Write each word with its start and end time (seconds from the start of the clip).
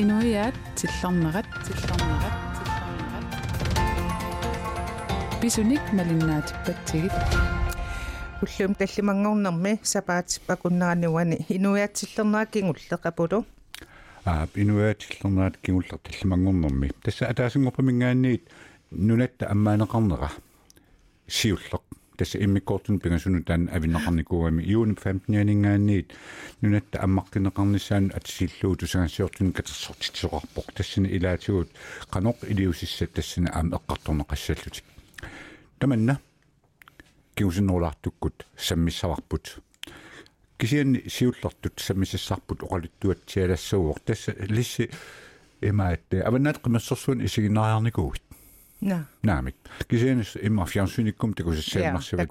инуиаат 0.00 0.56
тиллэрнерат 0.76 1.48
тиллэрнерат 1.64 2.36
тиллэрнерат 2.56 3.24
писуник 5.40 5.80
малиннаатиппатсигит 5.96 7.16
уллуум 8.42 8.74
таллимангорнэрми 8.80 9.72
сапаат 9.82 10.28
пакуннерануани 10.46 11.36
инуиаатсиллернаа 11.48 12.44
кингуллекапулу 12.44 13.46
аа 14.26 14.46
инуиаатсиллернаат 14.54 15.56
кингуллер 15.64 15.98
таллимангорнэрми 16.06 16.92
тасса 17.02 17.28
атаасингорпамингаанниит 17.32 18.42
нунатта 18.90 19.48
аммаанеқарнера 19.48 20.30
сиуллеқ 21.26 21.82
тасса 22.17 22.37
иммиккортун 22.37 22.99
пингасуну 22.99 23.43
таан 23.43 23.69
авиннеқарникуугами 23.73 24.63
иуни 24.63 24.93
15-яанингаанниит 24.93 26.13
нунатта 26.61 26.99
аммаркинеқарнissaан 27.05 28.11
атсиллуу 28.13 28.75
тусагассиортун 28.75 29.53
катерсортитсоқарпоқ 29.53 30.73
тассина 30.75 31.07
илаатигут 31.07 31.69
қаноқ 32.11 32.45
илиусиссат 32.51 33.13
тассина 33.13 33.49
аам 33.53 33.73
эққарторнеқассаллутик 33.73 34.83
таманна 35.79 36.19
киусиннуулаартуккут 37.35 38.45
саммиссаварпут 38.55 39.57
кисианни 40.57 41.03
сиуллертут 41.07 41.79
саммисассарпут 41.79 42.61
оқалуттуатсиалассууор 42.61 43.99
тасса 44.05 44.35
лисси 44.37 44.91
имаат 45.61 46.13
аваннаат 46.13 46.61
қимассорсуун 46.61 47.25
исигинаариарникуугит 47.25 48.21
на 48.85 49.05
наамик 49.23 49.55
кисианис 49.87 50.35
имма 50.41 50.65
фиансуниккум 50.65 51.33
такусассаамарсиват 51.33 52.29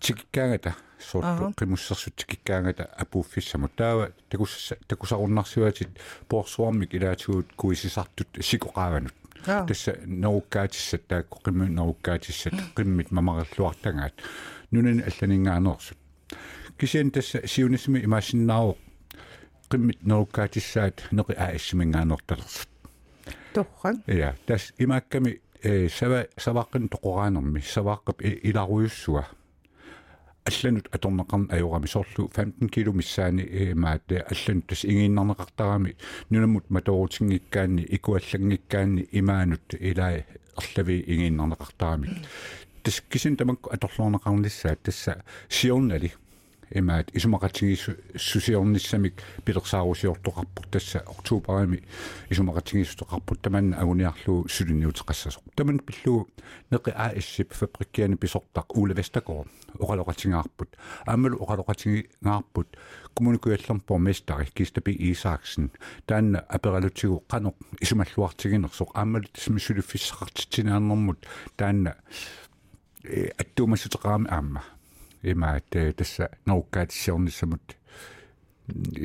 тикиккаагата 0.00 0.74
соорту 0.98 1.54
қимуссерсут 1.56 2.16
тикиккаагата 2.16 2.84
апууффиссаму 2.84 3.68
таава 3.68 4.12
такусса 4.28 4.76
такусаруннарсиватит 4.86 5.88
поорсуармик 6.28 6.94
илаатигут 6.94 7.52
куисисартут 7.56 8.28
сикоқааганут 8.40 9.14
тасса 9.44 9.96
ноуккаатиссат 10.06 11.06
таакку 11.06 11.40
қимму 11.44 11.68
ноуккаатиссат 11.68 12.54
қиммит 12.74 13.10
мамариллуартангаат 13.10 14.14
нунани 14.70 15.02
алланингаанерсут 15.02 15.98
кисиан 16.78 17.10
тасса 17.10 17.46
сиунисми 17.46 18.00
имаасиннаавоқ 18.00 18.76
қиммит 19.70 20.02
ноуккаатиссаат 20.02 21.08
неқи 21.10 21.34
ааиссимингаанерталерсут 21.36 22.68
торран 23.54 24.02
я 24.06 24.36
тас 24.46 24.72
имаакками 24.78 25.30
э 25.30 25.45
сава 25.89 26.25
саваққин 26.37 26.89
тоқораанерми 26.89 27.59
савааққап 27.59 28.21
иларуйуссуа 28.21 29.25
алланут 30.47 30.87
аторнеқарн 30.95 31.47
ajorami 31.51 31.87
soorlu 31.87 32.29
15 32.35 32.69
kilo 32.71 32.93
missaani 32.93 33.43
э 33.43 33.73
маат 33.75 34.11
алланут 34.11 34.67
тас 34.67 34.85
ингииннарнеқартарами 34.85 35.95
нунамут 36.29 36.69
маторутингиккаани 36.69 37.85
икуаллангиккаани 37.95 39.07
имаанут 39.11 39.73
илаа 39.79 40.23
ерлави 40.61 41.03
ингииннарнеқартарами 41.07 42.07
тас 42.83 43.01
кисин 43.09 43.35
тамакку 43.35 43.69
аторлуорнеқарнissaат 43.69 44.79
тасса 44.83 45.23
сиорнали 45.49 46.13
имаат 46.71 47.11
исумақатсигис 47.13 47.89
сусиорниссамик 48.15 49.21
пилерсаарусиортоқарпут 49.45 50.69
тасса 50.71 50.99
октообарами 50.99 51.83
исумақатсигистоқарпут 52.29 53.41
таман 53.41 53.73
агуниарлуу 53.73 54.47
сулиниутеқассасоқ 54.47 55.43
таман 55.55 55.79
пиллуу 55.79 56.27
неқи 56.71 56.91
аиссип 56.95 57.53
фабриккиани 57.53 58.15
писортақ 58.15 58.75
ууле 58.75 58.93
вестакоо 58.93 59.45
оқалоқатингаарпут 59.79 60.75
аамалу 61.05 61.37
оқалоқатингаарпут 61.37 62.77
коммуникуаллерпор 63.15 63.99
местари 63.99 64.51
кистапи 64.53 64.91
исааксен 64.91 65.71
таанна 66.05 66.39
апералутсигу 66.39 67.23
қаноқ 67.29 67.55
исумаллуартигинерсоқ 67.79 68.91
аамалу 68.93 69.27
тисмисулиффиссақартитсинааннэрмут 69.33 71.25
таанна 71.55 71.95
э 73.03 73.31
аттуумассутеқарами 73.37 74.27
аама 74.29 74.63
имаат 75.31 75.69
тасса 75.97 76.29
науккаатиссиорниссамут 76.45 77.75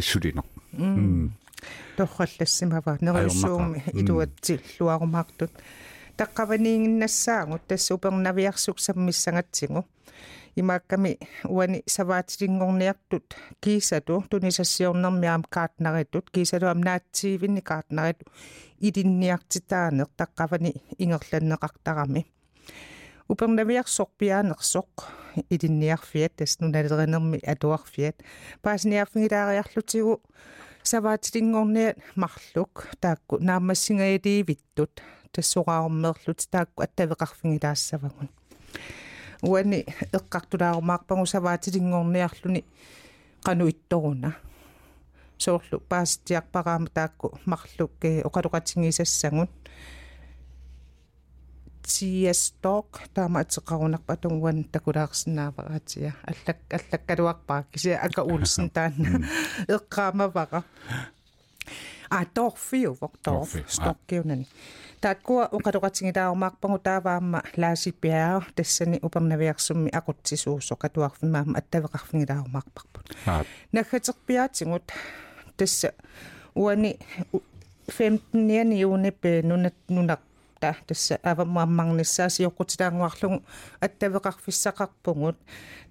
сулино 0.00 0.44
торраллассимава 1.96 2.98
нерисууми 3.00 3.82
илуатсиллуарумаартут 3.92 5.52
таққаваниингиннассаагут 6.16 7.62
тасса 7.68 7.94
упернавиарсук 7.94 8.78
саммиссагатсигу 8.80 9.86
имаакками 10.56 11.18
уани 11.44 11.82
саваатилингорниартут 11.86 13.36
кисату 13.60 14.24
тунисассиорнэрмиаам 14.30 15.44
каатнаритут 15.44 16.30
кисалу 16.30 16.66
амнаатсиивинни 16.68 17.60
каатнариту 17.60 18.24
илинниартитаанер 18.80 20.08
таққавани 20.18 20.72
ингерланнеқартарами. 20.98 22.26
Упернавиарсорпиаанерсоқ 23.28 24.90
илинниарфиат 25.50 26.36
тас 26.36 26.60
нуналеринерми 26.60 27.38
атуарфиат 27.46 28.16
паасниарфигилаариарлутигу 28.62 30.20
саваатилингорниат 30.82 31.96
марлук 32.16 32.88
таакку 33.00 33.38
наамассингаилиивиттут 33.40 35.02
тассораармерлут 35.32 36.40
таакку 36.50 36.82
аттавеқарфигилаассавагун 36.82 38.28
уани 39.42 39.86
эққартулаарумаарпагу 40.18 41.26
саваатилингорниарлуни 41.26 42.64
qaну 43.44 43.68
ittoruna 43.68 44.32
соорлу 45.38 45.80
паастиарпараама 45.80 46.88
таакку 46.88 47.38
марлук 47.44 47.92
э 48.02 48.22
оқалоқатингисассагун 48.22 49.48
tsiastoq 51.86 52.88
taamaatsaqarunak 53.14 54.02
patunguan 54.06 54.64
takulaarsinnaapaqatia 54.72 56.12
allak 56.30 56.58
allakkaluarpaak 56.78 57.66
kisia 57.72 57.98
aka 58.06 58.22
ulsen 58.22 58.70
taanna 58.70 59.08
eqqaamavaqa 59.74 60.62
aatorfiuvoq 62.18 63.14
torf 63.24 63.56
stoqkiunani 63.66 64.46
taakkua 65.00 65.48
uqaluqatigilaarumaarpangu 65.52 66.78
taavaamma 66.78 67.40
laasipiaa 67.56 68.42
tassani 68.56 68.98
upernaviarsummi 69.06 69.90
aqutsisuussoq 69.98 70.78
katuarfimaamma 70.78 71.58
attaveqarfingilaarumaarparput 71.58 73.06
naggaterpiaatigut 73.72 74.86
tassa 75.56 75.88
uani 76.56 76.98
15 77.98 78.46
niani 78.46 78.84
unep 78.84 79.24
nunat 79.42 79.74
nunaq 79.88 80.20
та 80.61 80.75
тасса 80.87 81.19
аваммарнissaasiоққутилаангуарлугу 81.23 83.43
аттавеқарфиссақарпугут 83.81 85.37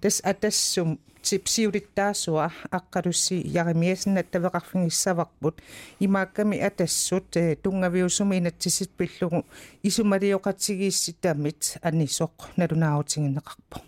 тас 0.01 0.21
атассум 0.23 0.99
типсиулиттаасуа 1.21 2.51
аққалусси 2.71 3.41
яримиасна 3.45 4.19
аттавеқарфигиссаварпут 4.23 5.61
имаакками 5.99 6.59
атассут 6.59 7.35
тунгавиусуми 7.63 8.37
инатсисит 8.37 8.91
пиллугу 8.91 9.45
исумалиоқатсигиисситамит 9.83 11.77
анисоқ 11.81 12.31
налунааутингинеқарпу 12.57 13.81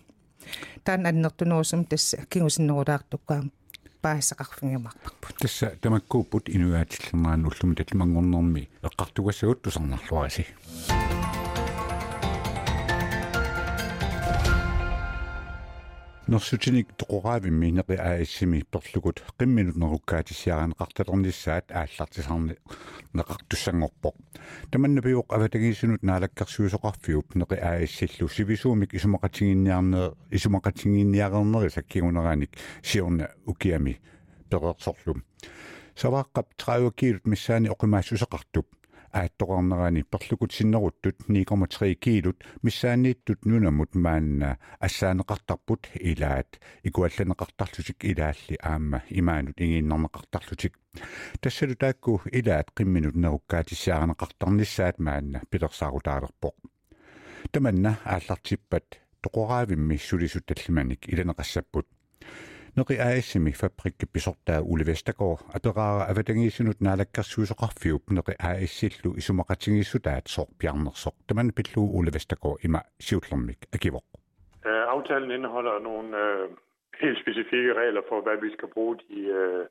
таан 0.84 1.06
аннертунуусум 1.06 1.84
тасса 1.84 2.18
кигусиннерулаартуккаам 2.28 3.52
паасақарфингамарпарпут 4.05 5.35
тасса 5.41 5.71
тамаккууппут 5.81 6.49
инуаатиллернаан 6.55 7.47
уллуми 7.49 7.75
талмангорнэрми 7.79 8.69
эққартугассагут 8.87 9.63
тусарнарлуаси 9.63 10.45
нерсутиник 16.27 16.87
тоқораавимми 16.97 17.69
неқи 17.69 17.95
ааиссими 18.01 18.63
перлугут 18.71 19.21
қимминут 19.37 19.77
неруккаатиссиаран 19.77 20.73
қарталернissaат 20.73 21.69
ааллартисарни 21.69 22.57
неқартуссангорпоқ 23.13 24.15
таманна 24.71 25.01
пиоқ 25.05 25.29
аватагиисунут 25.29 26.01
наалаккарсуусоқарфиуп 26.01 27.35
неқи 27.37 27.59
ааиссиллу 27.61 28.27
сивисуумик 28.27 28.95
исумақатингинниарне 28.95 30.15
исумақатингинниарернери 30.31 31.69
саккигунераник 31.69 32.57
сиорна 32.81 33.29
укиами 33.45 33.99
перерсорлум 34.49 35.23
савааққап 35.95 36.47
30 36.57 36.95
килот 36.95 37.25
миссаани 37.27 37.69
оқимаассусеқартуп 37.69 38.65
ааттоқарнерани 39.15 40.03
перлукут 40.03 40.51
синнеруттут 40.51 41.15
9,3 41.29 41.95
килот 41.95 42.43
миссаанииттут 42.63 43.45
нунамут 43.45 43.95
маанна 43.95 44.57
ассаанеқартарпут 44.79 45.87
илаат 45.95 46.59
икуалланеқартарлутик 46.83 48.03
илаалли 48.11 48.59
аама 48.61 49.03
имаанут 49.09 49.61
игииннарнеқартарлутик 49.61 50.73
тассалу 51.39 51.75
таакку 51.75 52.21
илаат 52.31 52.71
қимминут 52.75 53.15
неруккаатиссаарнеқартарнissaат 53.15 54.99
маанна 54.99 55.41
пилерсаарутаалерпоқ 55.49 56.55
таманна 57.51 57.99
ааллартиппат 58.03 58.99
тоқораавимми 59.23 59.95
сулисут 59.97 60.45
таллиманик 60.45 61.07
иланеқассаппут 61.07 61.87
Neqi 62.75 62.95
aassimi 62.99 63.51
fabrikke 63.55 64.05
pisortaa 64.13 64.59
Ule 64.61 64.85
Vestergaard 64.87 65.43
aperaara 65.57 66.07
avatangiisinut 66.11 66.81
naalakkarsuusoqarfiup 66.87 68.11
neqi 68.17 68.33
aassillu 68.49 69.13
isumaqatigissutaat 69.21 70.27
sorpiarnersoq 70.33 71.15
taman 71.27 71.51
pilluu 71.59 71.85
Ule 71.99 72.11
Vestergaard 72.15 72.65
ima 72.69 72.81
siutlermik 73.07 73.61
akivoq. 73.75 74.05
Aftalen 74.95 75.31
indeholder 75.31 75.79
nogle 75.79 76.17
øh, 76.23 76.49
helt 77.01 77.17
specifikke 77.23 77.71
regler 77.81 78.01
for, 78.09 78.21
hvad 78.25 78.37
vi 78.41 78.49
skal 78.57 78.69
bruge 78.73 78.95
de, 78.95 79.19
øh, 79.39 79.65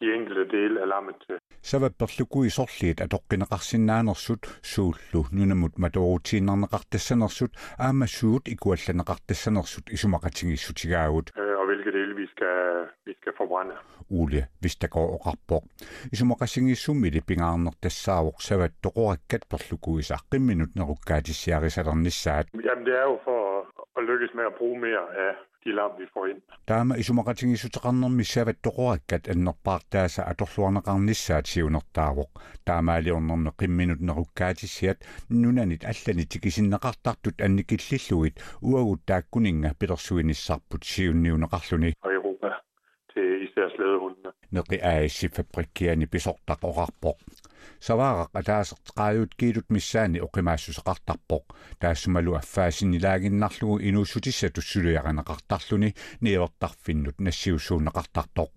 de 0.00 0.06
enkelte 0.16 0.44
dele 0.56 0.80
af 0.82 0.88
lammet 0.88 1.16
til. 1.26 1.36
Så 1.62 1.78
var 1.78 1.90
Berlukui 1.98 2.48
sorgligt, 2.48 3.00
at 3.00 3.14
orginaqarsinnaanersut 3.14 4.44
suullu 4.62 5.20
nunamut 5.32 5.78
madorutinernaqartassanersut 5.78 7.52
aama 7.78 8.06
suut 8.06 8.48
ikuallaneqartassanersut 8.54 9.86
isumaqatigissutigaavut. 9.96 11.30
Øh, 11.38 11.49
hvilke 11.82 11.98
dele 11.98 12.14
vi 12.16 12.26
skal, 12.26 12.86
vi 13.06 13.12
skal 13.20 13.32
forbrænde. 13.36 13.74
Ule, 14.10 14.46
hvis 14.60 14.76
der 14.76 14.88
går 14.88 15.08
rapport. 15.26 15.64
I 16.12 16.16
som 16.16 16.32
også 16.32 16.46
singe 16.46 16.76
sum 16.76 17.04
i 17.04 17.10
det 17.10 17.26
bingarner, 17.26 17.72
der 17.82 17.88
sagde 17.88 18.20
også, 18.20 18.54
at 18.60 18.72
du 18.84 18.90
går 18.94 19.12
ikke 19.12 19.46
på 19.50 19.56
slukke 19.58 19.98
i 20.00 20.02
sig. 20.02 20.18
Rimelig 20.34 20.56
nu, 20.56 20.64
når 20.76 20.86
du 20.86 20.96
gør 21.08 21.20
det, 21.26 21.34
siger 21.42 21.60
jeg, 21.60 21.72
så 21.72 21.82
der 21.82 21.94
Jamen 22.66 22.84
det 22.86 22.94
er 23.02 23.06
jo 23.10 23.16
for 23.24 23.40
at 23.98 24.02
lykkes 24.10 24.32
med 24.34 24.44
at 24.50 24.54
bruge 24.58 24.78
mere 24.86 25.04
af 25.26 25.32
tilam 25.64 25.90
vi 25.98 26.06
får 26.14 26.30
ind. 26.30 26.42
Taama 26.66 26.94
isumaratsingisutaqarnermissavattoquakkat 26.94 29.28
annerpaartaasa 29.34 30.22
atorluarneqarnissaat 30.32 31.46
siunertaavoq 31.46 32.30
taamaaliornerne 32.64 33.50
qimminut 33.60 34.00
nerukkaatissiat 34.00 34.98
nunanit 35.28 35.84
allani 35.92 36.24
tikisinneqartartut 36.32 37.36
annikillilluit 37.46 38.36
uagut 38.62 39.00
taakkuninga 39.06 39.70
pilersuinissarput 39.78 40.82
siunniuneqarluni 40.92 41.92
Europa 42.04 42.48
til 43.14 43.28
især 43.46 43.68
slædehundene. 43.76 44.30
Neqi 44.50 44.76
aassi 44.92 45.26
fabrikkiani 45.36 46.06
pisortaqorarpoq 46.06 47.18
savaaqaq 47.88 48.30
ataasaqaayut 48.40 49.32
kiilut 49.38 49.68
missaani 49.76 50.22
oqimaassuseqartarpoq 50.26 51.44
taassumalu 51.80 52.34
affaasinilaaginnarlugu 52.40 53.76
inuussutissatu 53.88 54.60
suluyaranaqartarluni 54.70 55.94
niivertarfinnut 56.20 57.16
nassiussuuneqartartoq 57.26 58.50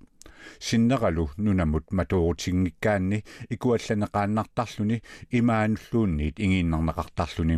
синнералу 0.59 1.29
нунамут 1.37 1.85
матуурутингиккаанни 1.97 3.23
икуалланеқааннартарлуни 3.53 4.97
имаануллуунниит 5.39 6.35
ингииннарнеқартарлуни 6.45 7.57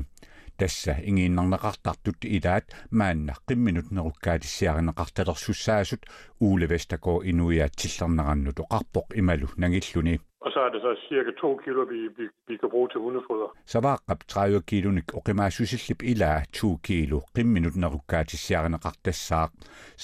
тасса 0.58 0.94
ингииннарнеқартартут 1.10 2.20
илаат 2.36 2.66
маанна 2.92 3.34
қимминут 3.48 3.88
неруккаатиссиаринеқарталерсуссаасут 3.92 6.02
ууле 6.40 6.68
вестако 6.68 7.22
инуиаатсиллернераннут 7.32 8.58
оқарпоқ 8.64 9.08
ималу 9.22 9.48
нагиллуни 9.58 10.22
Og 10.44 10.53
så 10.53 10.61
er 10.61 10.71
det 10.73 10.81
så 10.82 10.91
cirka 11.09 11.31
2 11.41 11.61
kilo, 11.65 11.81
vi, 11.93 12.00
vi, 12.19 12.25
vi 12.49 12.56
kan 12.56 12.71
bruge 12.71 12.88
til 12.93 13.00
hundefoder. 13.00 13.49
савааққап 13.73 14.21
30 14.29 14.62
килоник 14.71 15.09
оқимаассусиллип 15.21 16.00
ила 16.12 16.32
2 16.53 16.79
кило 16.88 17.19
қимминут 17.37 17.77
неруккаатиссиаринеқартассаақ 17.82 19.50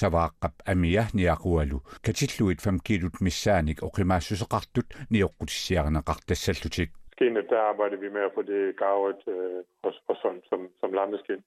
савааққап 0.00 0.54
амиа 0.72 1.04
ниақуалу 1.18 1.78
катиллуит 2.06 2.60
5 2.60 2.82
килот 2.88 3.16
миссааник 3.20 3.78
оқимаассусеқартут 3.88 4.88
ниоққутиссиаринеқартассаллутик 5.12 6.90
Skinnet, 7.16 7.46
der 7.50 7.60
arbejder 7.72 7.96
vi 7.96 8.08
med 8.16 8.22
at 8.28 8.32
få 8.34 8.42
det 8.42 8.62
gavet 8.84 9.20
øh, 9.34 9.60
og, 9.86 9.92
og 10.08 10.16
som, 10.22 10.34
som, 10.48 10.60
som 10.80 10.90
lammeskin. 10.92 11.40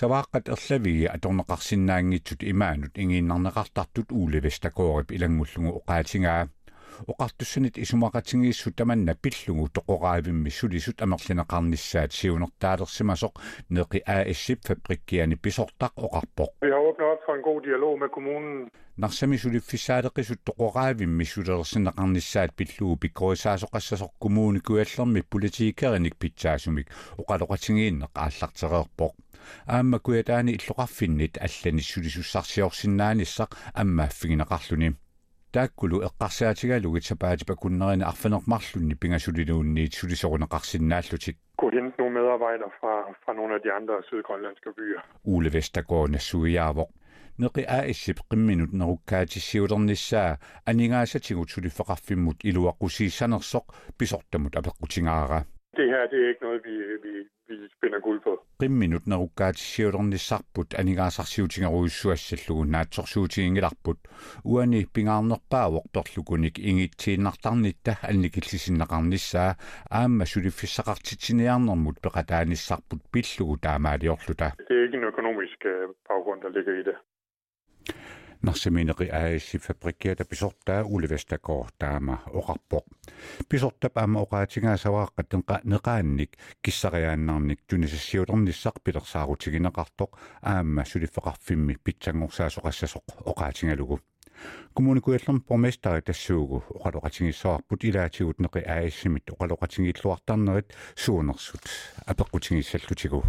савааққат 0.00 0.48
ерлавиги 0.54 1.06
аторнеқарсинаангитсут 1.16 2.42
имаанут 2.52 2.94
ингииннарнеқартартут 3.02 4.08
уулевестакоорип 4.18 5.10
илангуллугу 5.16 5.70
оqaатингаа 5.78 6.42
оқартуссанит 7.07 7.77
исумақатингииссу 7.77 8.71
таманна 8.71 9.15
пиллугу 9.15 9.69
тоқораавимми 9.69 10.49
сулисут 10.49 11.01
амерлинеқарнissaat 11.01 12.11
сиунертаалерсимасоқ 12.11 13.33
неқи 13.69 13.99
аассип 14.05 14.59
фабриккиани 14.67 15.35
писортақ 15.35 15.93
оқарпоқ. 16.05 16.49
Vi 16.61 16.71
har 16.71 16.81
åbnet 16.89 17.07
op 17.13 17.21
for 17.25 17.35
en 17.35 17.41
god 17.41 17.61
dialog 17.63 17.99
med 17.99 18.09
kommunen. 18.09 18.69
нарсами 18.97 19.37
сулиффисаалеқисут 19.37 20.39
тоқораавимми 20.47 21.25
сулерсинеқарнissaat 21.25 22.51
пиллугу 22.55 22.95
пиккорисаасоқассасоқ 23.01 24.11
коммууни 24.19 24.59
куаллерми 24.59 25.21
политикериник 25.21 26.15
питсаасумик 26.15 26.87
оқалоқатингииннеқ 27.21 28.11
ааллартереерпоқ 28.15 29.13
аама 29.67 29.99
куятаани 29.99 30.55
иллоқарфиннит 30.57 31.37
аллани 31.45 31.81
сулисуссарсиорсинааниссақ 31.91 33.51
аммааффигинеқарлуни 33.81 34.95
тааккулу 35.54 36.02
эққарсаатигалугит 36.08 37.04
сапаати 37.04 37.44
пакуннерина 37.44 38.06
арфанермарлунни 38.06 38.94
пингасулилуунниит 38.94 39.92
сулисорунеқарсинааллутик 39.94 41.36
Kunne 41.56 41.72
hente 41.72 41.98
nogle 41.98 42.14
medarbejdere 42.14 42.70
fra, 42.80 42.94
fra 43.24 43.32
nogle 43.32 43.54
af 43.54 43.60
de 43.64 43.72
andre 43.72 43.94
sydgrønlandske 44.08 44.70
byer. 44.76 45.02
ууле 45.24 45.50
вестакоо 45.50 46.06
нассуиаавоқ 46.06 46.90
неқи 47.42 47.62
ааиссип 47.76 48.18
қимминут 48.30 48.72
неруккаатиссиулернissaа 48.80 50.38
анингаасатигут 50.70 51.50
сулиффеқарфиммут 51.50 52.38
илуаққусииссанерсоқ 52.50 53.66
писортамут 53.98 54.54
апеққутингаара 54.60 55.40
Det 55.77 55.87
her, 55.93 56.07
det 56.11 56.19
er 56.23 56.29
ikke 56.29 56.43
noget, 56.47 56.61
vi, 56.67 56.75
vi, 57.05 57.13
vi 57.47 57.55
spinder 57.75 57.99
guld 57.99 58.19
på. 58.27 58.33
qimminut 58.61 59.07
nerukkaatissиулернissaarput 59.07 60.69
anigaasarsiutigeruissuassallугу 60.81 62.63
наатсорсуутигингиларпут 62.75 63.99
уани 64.51 64.79
пингаарнерпаавоқ 64.95 65.85
перлукуник 65.95 66.55
ингитсииннартарнитта 66.69 67.93
анникиллисиннеқарнissaа 68.09 69.51
аама 69.99 70.25
сулиффиссақартитсиниарнэрмут 70.33 71.97
пеқатааниссарпут 72.05 73.01
пиллугу 73.13 73.55
таамаалиорлута 73.65 74.47
Det 74.69 74.75
er 74.77 74.83
ikke 74.87 74.97
en 74.97 75.09
økonomisk 75.13 75.59
baggrund, 76.07 76.41
der 76.41 76.49
ligger 76.57 76.73
i 76.81 76.83
det. 76.89 76.97
Нарсиминеқи 78.45 79.09
ааисси 79.09 79.57
фабриккиата 79.57 80.23
писортаа 80.25 80.83
уливестакоо 80.83 81.67
таама 81.77 82.15
оқарпоқ 82.39 82.85
писортап 83.49 83.97
аама 83.97 84.21
оқаатингаасавааққаттен 84.25 85.41
қа 85.49 85.55
неқаанник 85.73 86.31
киссариааннарник 86.63 87.59
тунисассиулерниссақ 87.69 88.75
пилерсаарутигинеқартоқ 88.85 90.11
аама 90.41 90.83
сулиффеқарфимми 90.91 91.75
питсангорсаасоқассасоқ 91.85 93.05
оқаатингалугу 93.31 93.99
коммуникуаллерм 94.75 95.41
поместари 95.41 96.01
тассуугу 96.01 96.63
оқалоқатингиссоарпут 96.77 97.83
илаатигут 97.83 98.37
неқи 98.39 98.59
ааиссимит 98.73 99.25
оқалоқатингииллуартарнерит 99.33 100.67
суунерсут 100.95 101.63
апеққутингиссаллутигу 102.05 103.23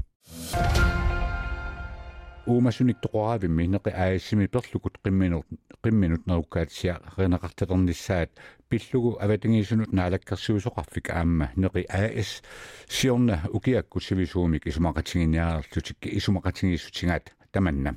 уумасуник 2.46 3.00
тоқоравимми 3.00 3.66
неқи 3.66 3.90
ааиссими 3.90 4.46
перлукут 4.46 4.98
қимминут 5.04 5.46
қимминут 5.82 6.26
неруккаатсиа 6.26 7.00
ренеқартатернissaат 7.16 8.30
пиллугу 8.68 9.18
аватангиисунут 9.20 9.92
наалаккерсуусоқарфик 9.92 11.10
аама. 11.10 11.50
Неқи 11.56 11.86
аас 11.88 12.42
сиорна 12.88 13.42
укиакку 13.50 14.00
сивисуумик 14.00 14.66
исумақатингиниаарлутикки 14.66 16.08
исумақатингиссутингаат 16.18 17.34
таманна. 17.50 17.96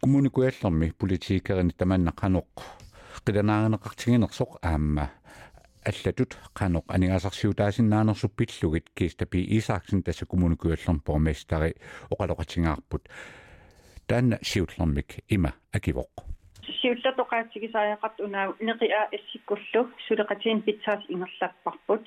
Коммуникуаллерми 0.00 0.90
политикерини 0.90 1.72
таманна 1.72 2.10
қаноқ 2.10 2.46
қиланааринеқартигинерсоқ 3.24 4.58
аама. 4.62 5.10
Аллатут 5.84 6.38
anigaasarsiutaasinnaanersup 6.88 8.32
pillugit 8.36 8.86
kiistapi 8.94 9.44
Isaksen 9.56 10.02
tassa 10.02 10.26
kommunikuallerm 10.26 11.02
borgmesteri 11.06 11.74
oqaloqatingaarput 12.10 13.08
таанна 14.07 14.37
сиуллэрмик 14.41 15.19
има 15.29 15.51
акивоқ 15.73 16.29
сиуллатоqaatigисааяқарт 16.81 18.19
унаа 18.25 18.53
неқиа 18.59 19.01
ассиккуллу 19.17 19.81
сулеқатиин 20.07 20.61
питсаас 20.61 21.03
ингерлаппарпут 21.09 22.03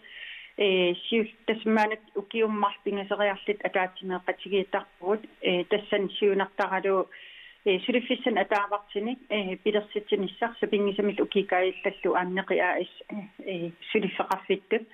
э 0.56 0.94
сиул 1.08 1.28
тасмаанат 1.46 2.02
укиуммарпингасериарлит 2.14 3.60
акаатимеэқатигиитарпут 3.68 5.22
э 5.40 5.64
тассан 5.64 6.10
сиунартаралу 6.18 7.08
э 7.64 7.78
сулиффиссан 7.84 8.38
атаавартиник 8.38 9.18
э 9.28 9.56
пилерситсиниссар 9.64 10.50
сапингисамил 10.60 11.22
укикаиллаллу 11.22 12.10
ааннеқиа 12.14 12.68
ас 12.82 12.92
э 13.38 13.70
сулиффеқарфиттут 13.90 14.84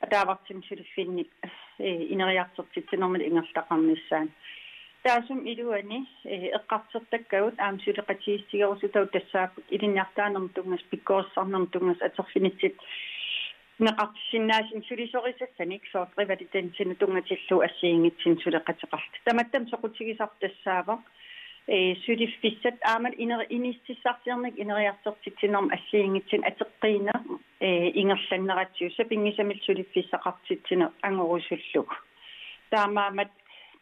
атаавартин 0.00 0.62
сулиффинник 0.68 1.30
э 1.78 1.88
инериартертитсинэрмал 2.12 3.22
ингерлақарниссаан 3.28 4.28
таасум 5.07 5.39
илуани 5.51 5.99
эққартертаккагут 6.57 7.55
аам 7.59 7.75
сулеқатииссигерусутау 7.79 9.05
тассаапут 9.07 9.63
илинниартаанерм 9.75 10.49
тунгас 10.49 10.83
пиккооссарнерм 10.91 11.67
тунгас 11.67 12.01
атерфинитсит 12.01 12.75
неқартиссиннаасин 13.79 14.83
сулисорисассаник 14.89 15.83
соортривалитэн 15.93 16.73
сину 16.77 16.95
тунгатиллу 16.95 17.61
ассиингитсин 17.67 18.35
сулеқатеқарт 18.43 19.13
таматтам 19.23 19.63
соқутигисар 19.71 20.29
тассаава 20.41 20.95
э 21.67 21.95
сулиффиссат 22.05 22.75
аамат 22.81 23.13
инер 23.17 23.45
иниссиссартиарник 23.47 24.59
инериарсертитсинерм 24.59 25.71
аллиингитсин 25.75 26.43
атеққиина 26.49 27.13
э 27.61 27.91
ингерланнератсиу 28.01 28.91
сапингисамил 28.97 29.59
сулиффиссақартитсинер 29.67 30.91
ангорусуллуг 31.01 31.89
таамаамат 32.71 33.31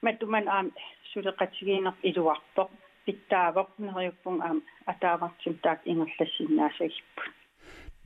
matuman 0.08 0.48
aam 0.58 0.68
um, 0.68 0.74
suleqatigiineq 1.12 1.98
iluarpoq 2.10 2.72
pittaavoq 3.06 3.70
neriuppung 3.88 4.40
aam 4.42 4.58
um, 4.58 4.64
ataavartim 4.94 5.58
taak 5.64 5.90
ingerlassinnaasagippu 5.92 7.30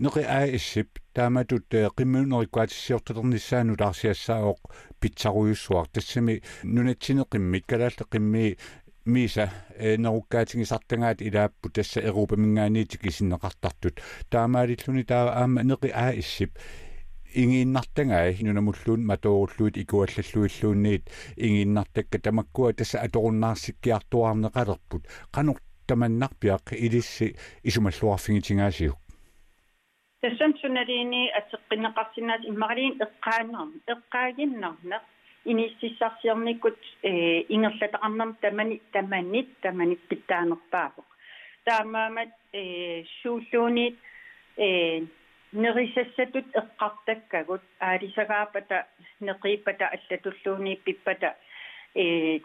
neqi 0.03 0.21
aa 0.35 0.43
issip 0.59 0.99
taamatut 1.19 1.75
qimmuuneriquatissiertulernissaanu 1.97 3.73
larsiassaaoq 3.81 4.61
pitsaruyussuaq 5.01 5.89
tassimi 5.93 6.35
nunatsineqimmit 6.75 7.65
kalaalleq 7.71 8.09
qimmi 8.15 8.45
miisa 9.15 9.47
eh, 9.75 9.97
nerukkaatigisartangaat 9.97 11.21
ilaappu 11.21 11.69
tassa 11.73 12.01
eruupamingaaniitik 12.11 13.05
isinneqartartut 13.11 14.01
taamaaliilluni 14.29 15.03
taa 15.11 15.23
um, 15.25 15.33
aama 15.41 15.63
neqi 15.71 15.91
aa 16.03 16.09
issip 16.23 16.51
ингииннартангаа 17.35 18.33
нунамуллуун 18.41 19.05
матооруллуут 19.05 19.77
икуаллаллуиллуунниит 19.77 21.03
ингииннартакка 21.37 22.19
тамаккуа 22.19 22.73
тасса 22.73 23.01
аторуннаарсиккиартуарнеқалерпут 23.05 25.03
қанур 25.35 25.57
таманнарпиақ 25.87 26.73
илисси 26.85 27.35
исумаллуарфигитингаасиук 27.63 28.97
тассам 30.21 30.53
суналиини 30.61 31.31
атеққинеқарсинаат 31.39 32.41
иммарилиин 32.51 32.95
эққааннерм 33.05 33.71
эққаагиннарнеқ 33.93 35.03
иниссиссарсиорникут 35.45 36.79
э 37.03 37.45
ингерлатақарнам 37.55 38.35
тамани 38.41 38.81
таманит 38.91 39.47
таманит 39.61 40.01
питтаанерпаапоқ 40.09 41.07
таамаамат 41.65 42.31
э 42.53 43.03
сууллуунит 43.21 43.95
э 44.57 45.05
нерисассатут 45.53 46.45
эққартаккагут 46.53 47.61
аалисагаапата 47.79 48.85
неқииппата 49.21 49.89
аллатуллууни 49.89 50.75
пиппата 50.85 51.35
э 51.95 52.39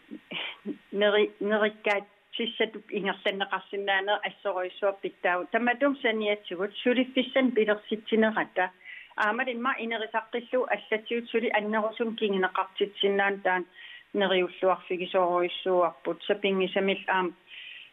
нери 0.93 1.31
нериккаат 1.41 2.05
сиссатуп 2.37 2.85
ингерланнеқарсинаанер 2.91 4.21
ассоруйссуа 4.29 4.93
питтаагу 5.03 5.47
таматум 5.53 5.97
саниатсугут 5.97 6.73
сулиффиссан 6.83 7.53
пилерситсинерата 7.53 8.71
аамал 9.17 9.49
имма 9.49 9.75
инерисаққиллу 9.79 10.67
аллатсиут 10.75 11.29
сули 11.29 11.51
аннерусум 11.59 12.17
кингинеқартитсинаан 12.17 13.41
таан 13.43 13.67
нериуллуарфигисооруйссуарпут 14.15 16.23
сапингисамил 16.25 17.01
аам 17.09 17.37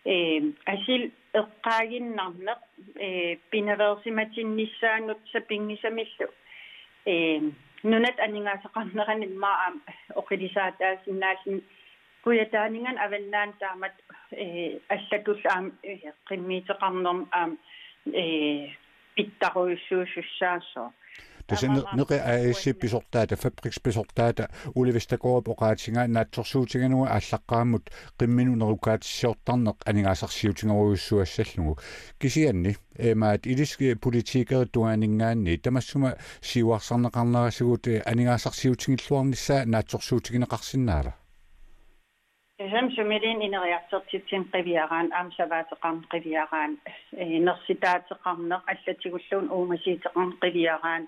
э 0.06 0.39
асил 0.65 1.12
эққаагиннарнеқ 1.39 2.59
э 2.95 3.35
пинаверсиматиннissaанут 3.51 5.19
сапингисамиллу 5.31 6.27
э 7.05 7.39
нунат 7.83 8.17
анингаасақарнерани 8.19 9.25
имма 9.25 9.51
аам 9.65 9.75
оқилисаатаасиннаалин 10.15 11.61
куятаанинган 12.23 12.97
аваннаан 13.05 13.53
таамат 13.59 13.95
э 14.31 14.79
аллатуллаам 14.89 15.65
qimmiiteqarnerm 16.27 17.19
aam 17.39 17.51
э 18.13 18.69
pittaruissuusussaasso 19.15 20.83
тасин 21.50 21.73
неқи 21.99 22.18
аасси 22.18 22.73
писортаата 22.73 23.37
фабрикс 23.37 23.78
писортаата 23.78 24.49
уливистакооп 24.75 25.49
оqaатингаа 25.49 26.06
наатсорсуутигануга 26.08 27.06
ааллаққааммут 27.16 27.85
қиммину 28.18 28.52
нерукаатиссиортарнеқ 28.62 29.76
анигаасарсиутингоруйуссуассаллугу 29.90 31.78
кисианни 32.20 32.73
эмаат 32.99 33.46
илиски 33.46 33.94
политикер 33.94 34.66
туанингаанни 34.75 35.56
тамассума 35.58 36.11
сиуарсарнеқарнерасугут 36.40 37.85
анигаасарсиутингиллуарниссаа 38.12 39.66
наатсорсуутигинеқарсинаала 39.73 41.14
Эхэм 42.58 42.87
сумилин 42.96 43.38
инериартертитсин 43.46 44.42
qivиараан 44.52 45.08
аамсаваатеқарн 45.18 45.99
qivиараан 46.12 46.73
нерситаатеқарнеқ 47.46 48.62
аллатигуллуун 48.73 49.46
уумасиитеқарн 49.56 50.30
qivиараан 50.42 51.04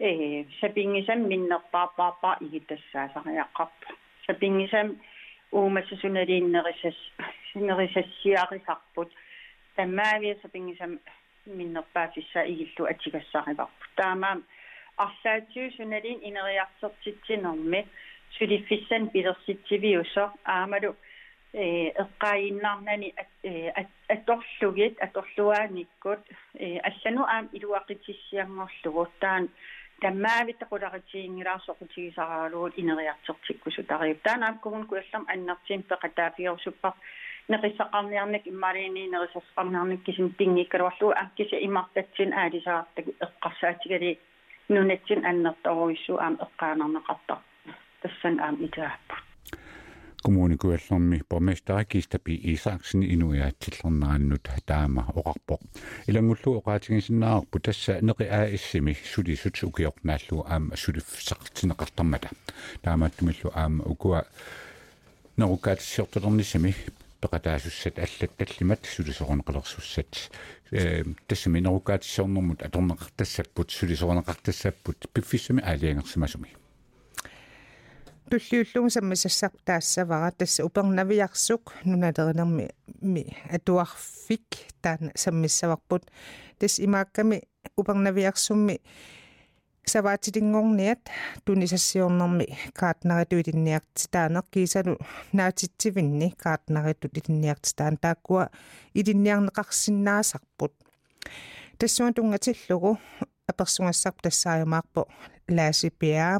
э 0.00 0.44
сапингисам 0.60 1.28
миннерпаапаапа 1.28 2.38
игитассаасариаққарпа 2.40 3.86
сапингисам 4.26 4.96
уумассусуналииннерисас 5.52 6.98
нерисассиарисарпут 7.54 9.10
таммаавиа 9.76 10.36
сапингисам 10.42 10.98
миннерпаафисса 11.46 12.40
игиллу 12.46 12.86
атигассариварпу 12.86 13.84
таамаам 13.96 14.44
арлаатиу 14.96 15.70
суналиин 15.72 16.20
инериартертитсинерми 16.28 17.86
сулиффиссан 18.38 19.10
пилерситсивиусо 19.10 20.32
аамалу 20.44 20.96
э 21.52 21.90
эққаиннарнани 22.02 23.12
аторлугит 24.08 24.98
аторлуааниккут 25.00 26.20
э 26.54 26.78
аллану 26.78 27.24
аам 27.24 27.48
илуақитиссиангорлугу 27.52 29.08
таан 29.20 29.48
таммаавита 30.00 30.64
қулақатиингилаарсоқутигисараалуут 30.70 32.78
инериартертиккусу 32.80 33.84
тариуп 33.84 34.22
таанаам 34.22 34.58
кугун 34.58 34.86
куаллам 34.86 35.24
аннартиим 35.28 35.82
пеқатаафиорсуппар 35.90 36.94
неқиссақарниарник 37.50 38.44
иммалини 38.52 39.08
нерисасқарниарник 39.12 40.02
кисин 40.04 40.30
пингиккалуарлуу 40.38 41.12
аккиса 41.22 41.56
имартатсин 41.68 42.32
аалисаартак 42.32 43.06
эққарсаатигали. 43.26 44.18
Нунатсин 44.68 45.26
аннерторуиссу 45.26 46.14
аам 46.18 46.34
эққаанарнеқартар. 46.44 47.38
Тассан 48.02 48.40
аам 48.40 48.56
итааппут 48.64 49.29
kommunikuallermi 50.22 51.20
borgmester 51.30 51.84
Gistabi 51.84 52.40
Isaksen 52.44 53.02
inuiaatsillernaannut 53.02 54.48
taama 54.66 55.04
oqarpoq 55.14 55.60
ilangullu 56.08 56.56
oqaatigisinnaarpu 56.58 57.60
tassa 57.60 57.92
neqi 58.02 58.28
aaissimi 58.38 58.96
sulisut 59.12 59.62
ukiornaallu 59.64 60.44
aama 60.54 60.76
sulifsaqartineqartarmata 60.82 62.28
taamaattumillu 62.82 63.52
aama 63.54 63.82
ukua 63.86 64.22
nerukaatissiortulernisami 65.36 66.74
peqataasussat 67.20 67.98
allat 68.06 68.32
tallimat 68.38 68.82
sulisoruneqalersussat 68.94 70.12
тассами 71.28 71.60
нерукаатиссорнэрмут 71.66 72.62
аторнеқартассаппут 72.62 73.70
сулисорунеқартассаппут 73.78 74.98
пиффиссами 75.14 75.62
аалиангерсимасуми 75.62 76.50
туллиуллугу 78.29 78.89
саммисассақ 78.89 79.53
таассавара 79.65 80.31
тасса 80.31 80.65
упернавиарсук 80.65 81.73
нуналеринерми 81.85 82.69
ми 83.01 83.37
атуарфик 83.51 84.47
таана 84.81 85.11
саммиссаварпут 85.15 86.03
тас 86.59 86.79
имаакками 86.79 87.43
упернавиарсумми 87.77 88.81
саваатилингорниат 89.85 90.99
тунисассиорнэрми 91.45 92.47
каатнариту 92.73 93.37
илинниарти 93.41 94.07
таанеқ 94.13 94.45
кисалу 94.51 94.97
наатитсивинни 95.31 96.33
каатнариту 96.43 97.07
илинниарти 97.13 97.75
таан 97.75 97.97
тааккуа 97.97 98.49
илинниарнеқарсинаасарпут 98.93 100.73
тассуа 101.77 102.11
тунгатиллугу 103.49 103.49
аперсунгассарп 103.49 104.21
тассааюмаарпо 104.21 105.07
лаасипиа 105.49 106.39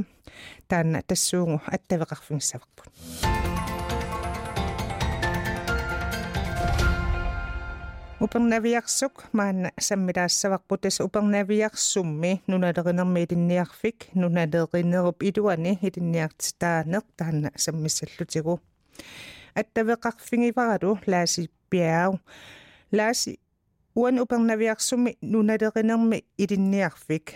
таана 0.68 1.02
тассуугу 1.02 1.62
аттавеқарфингиссаварпут 1.68 2.90
упернавиарсук 8.20 9.26
маана 9.34 9.72
саммилаассаварпут 9.80 10.82
тас 10.82 11.00
упернавиарсумми 11.00 12.42
нуналеринерми 12.48 13.24
илинниарфик 13.26 14.08
нуналеринеруп 14.14 15.24
илуани 15.24 15.80
илинниартитаанеқ 15.82 17.06
таана 17.18 17.52
саммиссаллутигу 17.56 18.60
аттавеқарфингиваралу 19.54 21.00
лаасипиау 21.08 22.20
лааси 22.92 23.40
уан 23.96 24.20
упернавиарсумми 24.20 25.18
нуналеринерми 25.22 26.24
илинниарфик 26.38 27.34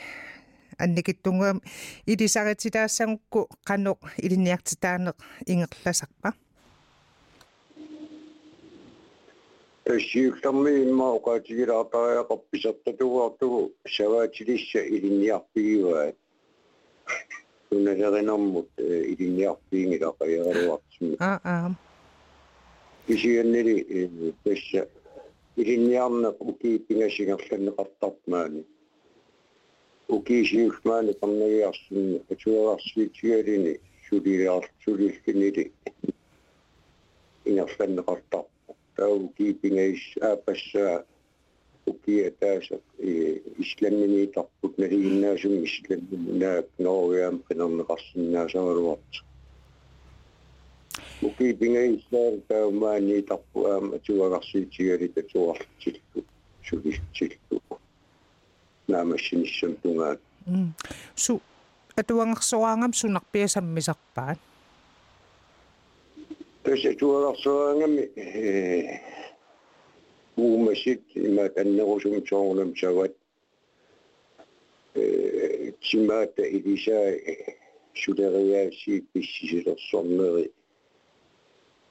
анникиттунгаам 0.78 1.62
илисаритилаассангукку 2.06 3.50
qanuq 3.68 4.00
илинниартитааneq 4.26 5.18
ингерласарпа 5.52 6.30
эсиуллэрми 9.86 10.72
имма 10.86 11.08
оқаатигилаартариақарписартатугаартугу 11.18 13.62
саваатилисса 13.96 14.82
илинниарпигиваа 14.96 16.08
уналеринэрмут 17.72 18.70
илинниарпиингилақаяралуартими 18.78 21.16
аа 21.20 21.40
аа 21.44 21.76
кисианнили 23.08 23.76
тасса 25.54 25.62
илинниарне 25.62 26.30
укииппингасигерланнеқартармаани 26.40 28.64
укисиусмаани 30.08 31.14
парнагиарсинни 31.14 32.22
атуарсиитигалини 32.32 33.80
сулилиар 34.10 34.72
сулиллинили 34.84 35.72
ингерланнеқартар 37.46 38.46
тау 38.96 39.34
кииппингаис 39.38 40.18
аапассаа 40.22 41.04
укия 41.86 42.32
тааса 42.40 42.80
исламмини 43.64 44.28
тарпут 44.28 44.78
налигиннаасум 44.78 45.64
исламминнаак 45.64 46.66
нориам 51.24 51.24
qinarneqarsinnaasamaluart 51.24 51.24
укипингаисаар 51.24 52.34
таумаани 52.48 53.22
тарпуаама 53.22 53.96
атуагарсиитигалит 53.96 55.18
атуарлтиллу 55.18 56.26
сулистиллу 56.68 57.80
наамассиниссам 58.88 59.76
тунгаат 59.84 60.20
су 61.16 61.42
атуангерсораангам 61.96 62.94
сунарпиасаммисарпаат 62.94 64.40
тэс 66.64 66.86
атуагарсораангами 66.86 68.04
уумасит 70.38 71.02
има 71.16 71.50
таннерусум 71.50 72.26
соорнам 72.28 72.76
сават 72.76 73.14
э 74.96 75.72
чимаата 75.82 76.44
илисаа 76.44 77.16
сулериаасиит 77.94 79.10
писсисилерсорнери 79.12 80.52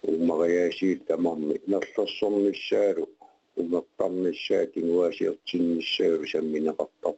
умариасиит 0.04 1.06
тамарми 1.08 1.60
наллерсорнissaалу 1.68 3.10
умертарнissaа 3.56 4.66
кингуасиертиннissaалу 4.74 6.26
самминеқартар 6.34 7.16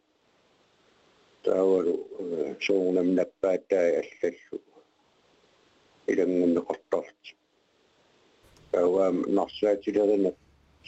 таавалу 1.44 1.94
соорнам 2.62 3.16
наппаатаа 3.16 4.02
аллаллу. 4.02 4.62
Илангуннеқартарт 6.08 7.24
тааваам 8.72 9.18
нарсаатилерина 9.38 10.32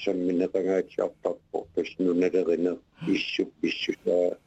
самминеқангаатиартарпо 0.04 1.68
паснуналерина 1.76 2.78
иссуп 3.08 3.50
иссусаа 3.62 4.38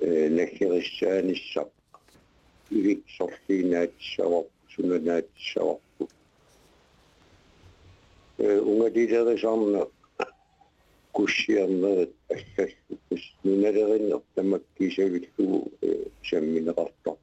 э 0.00 0.28
нахириссааниссақ 0.36 1.70
ивик 2.70 3.00
сорлиинаатсавар 3.16 4.44
сунанаатсаварпу 4.72 5.87
э 8.37 8.59
унгадилерисарна 8.59 9.87
кушиарнерит 11.11 12.15
аллаллу 12.29 12.99
паснуналеринер 13.09 14.21
тамаккисавиллугу 14.35 15.71
самминеқартар 16.23 17.15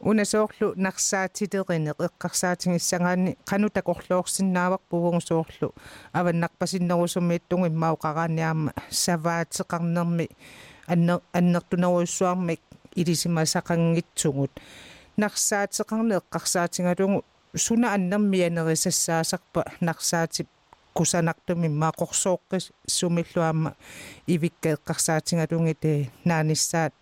унасоорлу 0.00 0.74
нарсаатилерине 0.76 1.92
эққарсаатингиссагаани 1.98 3.36
қану 3.46 3.70
такорлуорсиннаавақ 3.70 4.82
пувунгсоорлу 4.90 5.74
аваннарпасиннерусумииттугу 6.12 7.66
иммау 7.66 7.96
қарааниаама 7.96 8.74
саваатеқарнерми 8.90 10.28
аннер 10.86 11.20
аннертунеруйссуармик 11.32 12.60
илисимасақангитсугут 12.94 14.50
нарсаатеқарне 15.16 16.20
эққарсаатингалугу 16.20 17.24
suna 17.55 17.93
annam 17.93 18.21
mianerisasaasarpa 18.21 19.63
narsaatip 19.81 20.47
kusanartumimmaa 20.93 21.91
qorsookki 21.99 22.57
sumilluamma 22.87 23.71
ivikka 24.27 24.69
eqqarsaatingalungit 24.75 25.83
naanissaat 26.25 26.93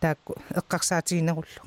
taakku 0.00 0.32
eqqarsaatiginerullu 0.60 1.62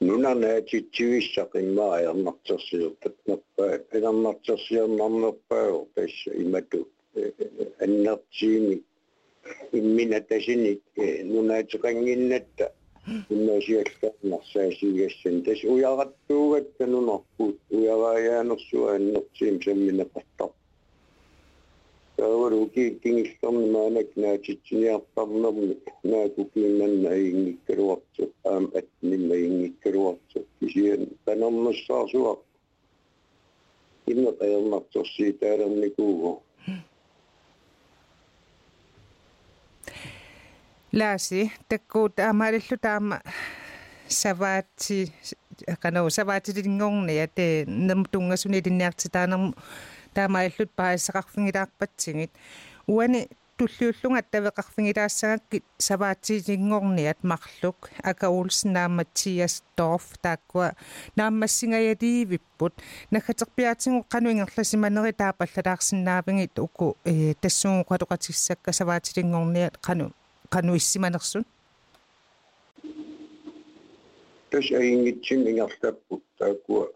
nunanaatittivissaqimmaa 0.00 2.00
ernartersilertatnerpa 2.00 3.64
ernartersiernarnerpaa 3.92 5.66
tassa 5.94 6.30
imatu 6.44 6.78
no, 6.78 6.86
annertiimi 7.84 8.84
imminatasinit 9.72 10.82
nunaatiqanginnatta 11.32 12.64
Kymmenisiäksi 13.28 13.96
kannassa 14.00 14.58
siihen 14.80 15.42
Tes 15.42 15.64
ujavat 15.64 16.14
tuuvet 16.28 16.74
ja 16.78 16.86
nunohkuut. 16.86 17.58
Ujava 17.72 18.18
jäänut 18.18 18.60
suennut 18.70 19.28
simsen 19.32 19.78
minne 19.78 20.04
pata. 20.04 20.54
Täällä 22.16 22.36
on 22.36 22.42
patto. 22.42 22.48
Tauru 22.48 22.66
kiitingistä 22.66 23.48
on 23.48 23.68
määnäk 23.68 24.16
näytitsin 24.16 24.82
ja 24.82 25.00
tavnam 25.14 25.54
näytukin 26.02 26.70
mennä 26.70 27.10
ingikkeruotsu. 27.10 28.34
Äm 28.46 28.68
et 28.74 28.88
nimme 29.02 29.36
ingikkeruotsu. 29.36 30.46
Kisien 30.60 31.06
tänammas 31.24 31.76
saa 31.86 32.08
suokku. 32.08 32.48
Innot 34.06 34.42
ei 34.42 34.54
ole 34.54 34.68
siitä 35.16 35.46
niin 35.46 35.80
nikuuhun. 35.80 36.42
Lasi, 40.92 41.52
tekku 41.68 42.08
taamarillu 42.08 42.76
taama 42.80 43.20
savaatsi 44.08 45.12
kanau 45.80 46.08
savaatsi 46.10 46.54
dingongne 46.56 47.14
ja 47.14 47.26
te 47.28 47.64
namtungasuni 47.68 48.62
dinniartitaanam 48.64 49.52
taamarillut 50.14 50.70
paasaqarfingilaaqqatsingit 50.80 52.32
uani 52.88 53.20
tulluullunga 53.58 54.22
taveqarfingilaassagakkit 54.32 55.64
savaatsi 55.88 56.40
dingongne 56.46 57.08
at 57.12 57.20
marluk 57.22 57.90
akaulsna 58.12 58.88
Mathias 58.88 59.62
Dorf 59.78 60.06
taakua 60.22 60.70
naammassingajaliivipput 61.16 62.74
nakhaterpiaatingu 63.10 64.06
qanuingerlasimaneri 64.12 65.12
taapallalaarsinnaavingit 65.12 66.58
uku 66.58 66.96
tassunguqaluqatissakka 67.40 68.72
savaatsi 68.72 69.20
dingorniat 69.20 69.76
qanu 69.86 70.08
кану 70.50 70.68
кануиссиманерсун 70.68 71.44
тас 74.50 74.70
аингитсин 74.72 75.46
ингерлаппут 75.46 76.22
тааккуа 76.38 76.88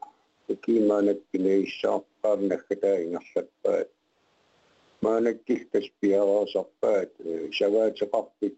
кимаанаккинеиссаарпааннаггатаа 0.65 2.97
ингерлаппаат 3.05 3.89
маанаккилтас 5.03 5.87
пиараасарпаат 6.01 7.11
саваатеқарпит 7.59 8.57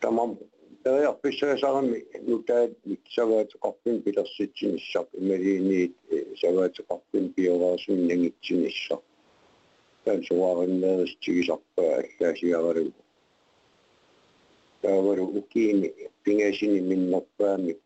тамам 0.00 0.30
тариарписсаасарами 0.84 1.98
нутаат 2.28 2.72
саваатеқарпин 3.16 3.96
пилерситсиниссар 4.04 5.06
ималиниит 5.20 5.94
саваатеқарпин 6.40 7.24
пиараасуннагитсиниссар 7.34 9.00
таан 10.03 10.23
суаариннеерistигисарпаа 10.27 11.93
аллаасиаралу 12.01 12.93
таавару 14.81 15.25
укиини 15.39 15.87
пингасини 16.23 16.79
миннерпаамик 16.89 17.79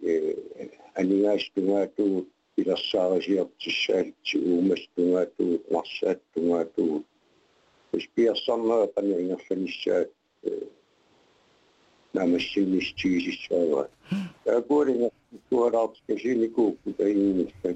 анингаастунгаатугут 1.00 2.28
пилерсаарисиортиссаалти 2.56 4.36
уумастунгаатугут 4.50 5.63
нарсааттунгаатугут 5.76 7.06
спиассарнера 8.06 8.88
пана 8.95 9.13
ингерланissaат 9.21 10.10
намассиммистигисиссаава 12.13 13.89
таакуалинга 14.43 15.10
туалаартикасиникуукку 15.50 16.93
таингилла 16.93 17.76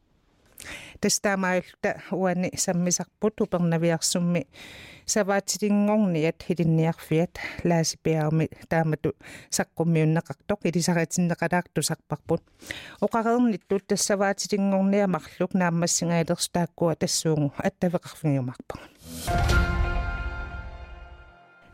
тастаамаалта 1.00 2.02
уани 2.10 2.50
саммисарпут 2.56 3.40
упернавиарсумми 3.40 4.46
саваатилингорниат 5.06 6.42
хилинниарфиат 6.46 7.38
лаасипиарми 7.64 8.48
таамату 8.68 9.14
саққуммиуннеқартоқ 9.50 10.60
илисаратиннеқалаарту 10.68 11.82
сарпарпут 11.82 12.42
оқареерниттут 13.00 13.86
тассаваатилингорниа 13.86 15.06
марлук 15.06 15.54
нааммассингаалерс 15.54 16.48
тааккуа 16.50 16.96
тассуугу 16.96 17.52
аттавеқарфигиумарпа 17.58 18.74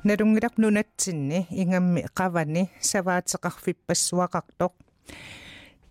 налунгилақ 0.04 0.54
нунатсинни 0.58 1.46
ингамми 1.50 2.02
қавани 2.18 2.68
саваатеқарфиппассуақартоқ 2.80 4.72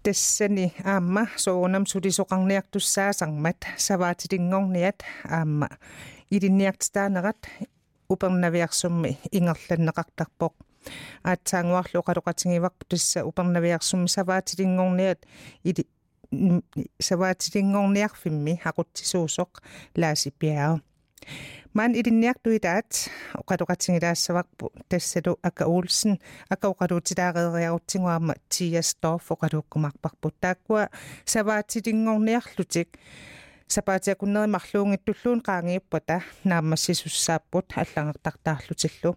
тассани 0.06 0.74
аама 0.84 1.28
соонам 1.38 1.86
сулисоқарниартуссаасармат 1.86 3.66
саваатилингорниат 3.78 5.04
аама 5.30 5.70
илинниартитаанерат 6.30 7.48
упернавиарсумми 8.10 9.18
ингерланнеқартарпоқ 9.32 10.54
аатсаангуарлу 11.24 12.02
қалоқатингиварпу 12.08 12.86
тасса 12.90 13.26
упернавиарсумми 13.26 14.08
саваатилингорниат 14.08 15.20
или 15.64 15.86
саваатилингорниарфимми 17.00 18.54
ақутсисуусоқ 18.70 19.52
лаасипиаа 19.96 20.80
ман 21.77 21.93
илинниартуитаат 21.93 22.91
оқалоқатингилаассаварпу 23.41 24.73
тассалу 24.89 25.33
ака 25.49 25.65
уулсен 25.67 26.13
ака 26.49 26.67
оқалуутилаареериарутсингуаама 26.73 28.35
тиасторф 28.49 29.27
оқалууккумарпарпут 29.35 30.35
тааккуа 30.41 30.89
саваатилингорниарлутик 31.33 32.89
сапаатиакуннери 33.75 34.49
марлуунгиттуллуун 34.57 35.41
qaangiippata 35.49 36.17
нааммассисуссааппут 36.51 37.67
аллангертартаарлутиллу 37.81 39.11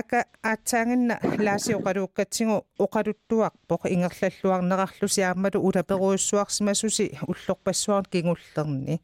ака 0.00 0.24
аатсаангинна 0.42 1.14
лааси 1.46 1.72
оқалууккатсигу 1.80 2.56
оқалуттуарпоқ 2.84 3.82
ингерллаллуарнерарлуси 3.94 5.20
аамалу 5.28 5.58
улаперуйуссуарсимасуси 5.68 7.04
уллорпассуарн 7.30 8.06
кингуллерни 8.12 9.02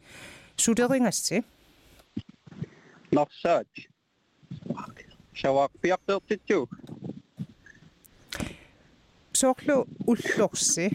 сулеринgassi 0.56 1.44
нарсаат 3.12 3.68
шаваак 5.34 5.72
пиартертитсуу 5.82 6.68
соорлу 9.32 9.86
уллорси 10.06 10.90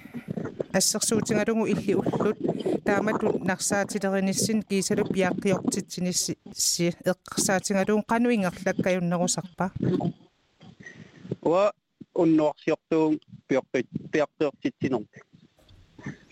ассерсуутингалугу 0.74 1.66
илли 1.74 1.94
уллут. 1.94 2.38
Таамату 2.86 3.40
нарсаатилеринissин 3.50 4.62
кисалу 4.62 5.04
пиаққиортитсинисси 5.14 6.38
си 6.54 6.94
эққарсаатингалугу 7.12 8.04
қану 8.12 8.30
ингерлаккаюннерусарпа 8.36 9.72
уа 11.42 11.74
уннуарсиортуун 12.14 13.20
пиаққит 13.48 13.88
пиаққиортитсинерми 14.12 15.08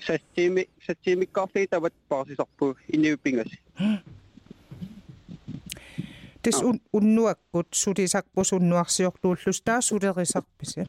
саттими 0.06 0.68
саттимиккаарли 0.86 1.68
тават 1.68 1.94
паасисарпу 2.10 2.76
иниупингас 2.88 3.52
тис 6.44 6.62
уннуаккут 6.98 7.68
сулисарпу 7.72 8.44
суннуарсиорлууллус 8.44 9.62
таа 9.66 9.82
сулерисарписи 9.82 10.88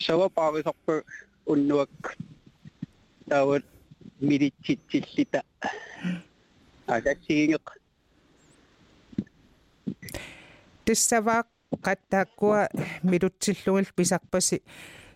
сава 0.00 0.28
паависарпу 0.28 1.02
уннуак. 1.46 2.16
Тават 3.28 3.64
милитситсиллита 4.20 5.42
агатсигингеқ 6.86 7.66
тиссаваа 10.84 11.44
qattākkua 11.86 12.66
milutsilluil 13.06 13.86
pisarpasi 13.96 14.58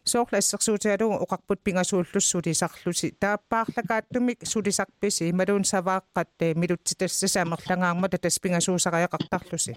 соорлассерсуутиалугу 0.04 1.22
оқарпут 1.24 1.60
пингасууллуссулисарлуси 1.64 3.14
тааппаарлакааттумик 3.20 4.46
сулисарписи 4.46 5.30
ималуун 5.30 5.64
савааққат 5.64 6.54
милутситассаса 6.54 7.42
амерлангаарма 7.42 8.08
татас 8.08 8.38
пингасуусариақартарлуси 8.38 9.76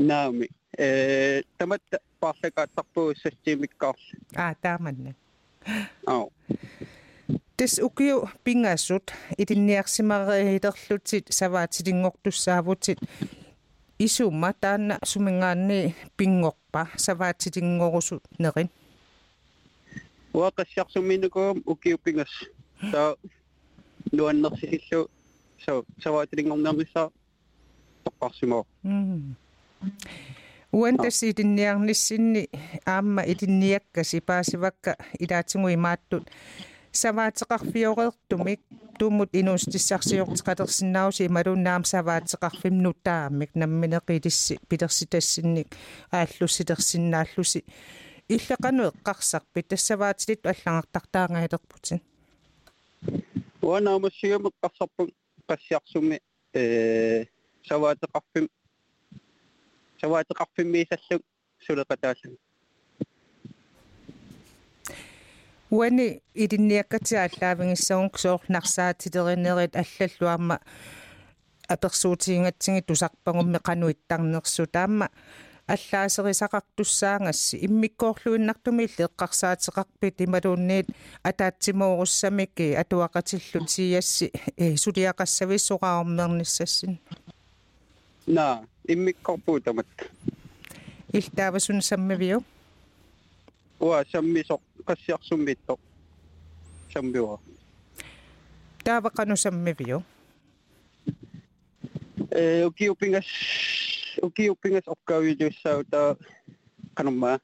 наами. 0.00 0.48
Э 0.78 1.42
тамат 1.58 1.82
паарлакааттарпуу 2.20 3.14
састимиккаарл 3.14 4.00
аа 4.34 4.54
тааманна 4.62 5.14
аа 6.06 6.26
тес 7.56 7.78
укиу 7.78 8.30
пингассут 8.44 9.12
илинниарсимареилерлутит 9.36 11.26
саваатилингортуссаавутит 11.32 12.98
исумма 13.98 14.54
таанна 14.60 14.98
сумингаанни 15.04 15.94
пингорпа 16.16 16.88
саваатилингорусу 16.96 18.22
нерин 18.38 18.70
уақассарсуминукуум 20.32 21.62
укиуппингас 21.66 22.32
таа 22.92 23.16
нуаннерсисиллу 24.12 25.10
со 25.64 25.84
саваатилингорнермисса 26.02 27.10
тоққарсимоо 28.04 28.66
уантас 30.72 31.22
илинниарниссинни 31.22 32.48
аама 32.86 33.22
илинниаккаси 33.22 34.20
паасивакка 34.20 34.96
илаатингу 35.18 35.68
имааттут. 35.74 36.24
Саваатеқарфиореертумик 36.92 38.60
тууммут 38.98 39.30
инуустиссарсиортеқалерсинааруси 39.32 41.26
ималуннаам 41.26 41.82
саваатеқарфимну 41.84 42.92
таамик 43.04 43.50
намминеқилисси 43.54 44.58
пилерситассинник 44.68 45.68
ааллуссилерсиннааллуси 46.10 47.64
иллеқану 48.34 48.82
эққарсарпит 48.90 49.66
тассаваатилит 49.68 50.46
аллангартартаангаилерпутин 50.46 52.00
уанаамассигамеқ 53.62 54.54
қарсарпун 54.62 55.08
qassiarсуми 55.48 56.16
э 56.54 57.24
саваатеқарфим 57.68 58.46
саваатеқарфиммиисаллук 60.00 61.22
сулеқатааллу 61.66 62.36
уани 65.70 66.22
илинниаккатиааллаавингиссагунг 66.42 68.14
соорнарсаатилеринерит 68.18 69.74
аллаллуарма 69.82 70.60
аперсуутиингатсиги 71.68 72.80
тусарпагумми 72.88 73.58
qanуиттарнерсу 73.68 74.66
таама 74.66 75.10
аллаасерисақартуссаангасси 75.74 77.56
иммиккоорлуиннартуми 77.66 78.82
иллеэққарсаатеқарпит 78.86 80.16
ималуунниит 80.26 80.86
атаатсимооруссамики 81.22 82.66
атуақатиллутиасси 82.82 84.26
э 84.56 84.76
сулиақассависсоқаруммерниссассин 84.82 86.92
на 88.26 88.46
иммиккорпуутамат 88.92 89.86
илтаавасун 91.12 91.82
саммавиу 91.82 92.42
уа 93.80 94.04
саммисоқ 94.12 94.60
qassiarsummитто 94.88 95.74
самбиуа 96.92 97.38
таавақану 98.84 99.36
саммавиу 99.36 100.02
э 102.30 102.64
укиупингас 102.66 103.26
укиуппингас 104.21 104.87
опкаавилуссааута 104.87 106.17
канумма 106.93 107.39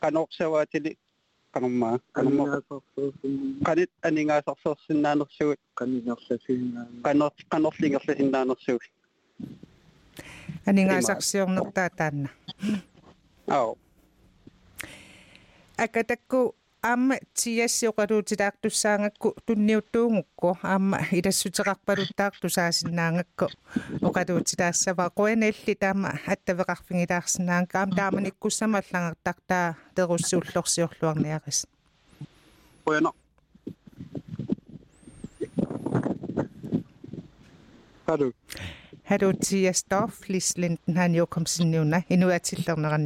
канорсаваатили 0.00 0.98
канумма 1.50 2.00
канумма 2.12 2.62
канит 3.64 3.90
анингаасарсерсиннаанерсугут 4.02 5.60
канинерласиннаа 5.74 6.86
канор 7.02 7.32
канорлингерласиннаанерсугут 7.48 8.90
анингаасарсиорнертаа 10.66 11.90
таанна 11.90 12.30
ау 13.46 13.78
акатакку 15.76 16.54
аама 16.81 17.17
тиассиоқалуутилаартуссаангакку 17.33 19.35
тунниуттуунгукку 19.45 20.57
аама 20.63 20.99
илассутеқарпалуттаартусаасиннаангакку 21.11 23.47
оқалуутилаассава 24.07 25.11
қуяналли 25.17 25.73
таама 25.75 26.09
аттавеқарфигилаарсинаанга 26.33 27.79
аама 27.79 27.95
тааманиккуссама 27.95 28.77
аллангартартаа 28.81 29.75
теруссууллорсиорлуарниарис 29.95 31.59
қуяна 32.85 33.11
Hallo. 38.07 38.27
Hallo 39.09 39.33
Tia 39.33 39.73
Stoff, 39.73 40.29
Lislinden 40.29 40.97
han 40.97 41.15
jo 41.15 41.25
kom 41.25 41.45
sin 41.45 41.71
nævner. 41.71 42.01
Endnu 42.09 42.29
er 42.29 42.37
til 42.37 42.65
der 42.65 42.75
når 42.75 42.89
han 42.89 43.01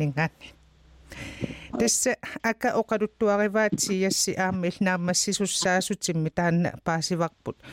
Tässä 1.80 2.14
aika 2.44 2.74
okaduttu 2.74 3.28
arevaatsiä 3.28 4.10
ja 4.38 4.52
mitä 6.18 6.42
hän 6.42 6.62
pääsi 6.64 6.72
tähän 6.72 6.80
paasivakput. 6.84 7.64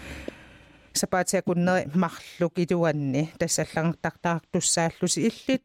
Sapaatsea 0.96 1.42
kun 1.42 1.64
ne 1.64 1.84
mahlukituanni 1.94 3.32
tässä 3.38 3.66
langtaktaaktussaallus 3.76 5.16
illit. 5.18 5.62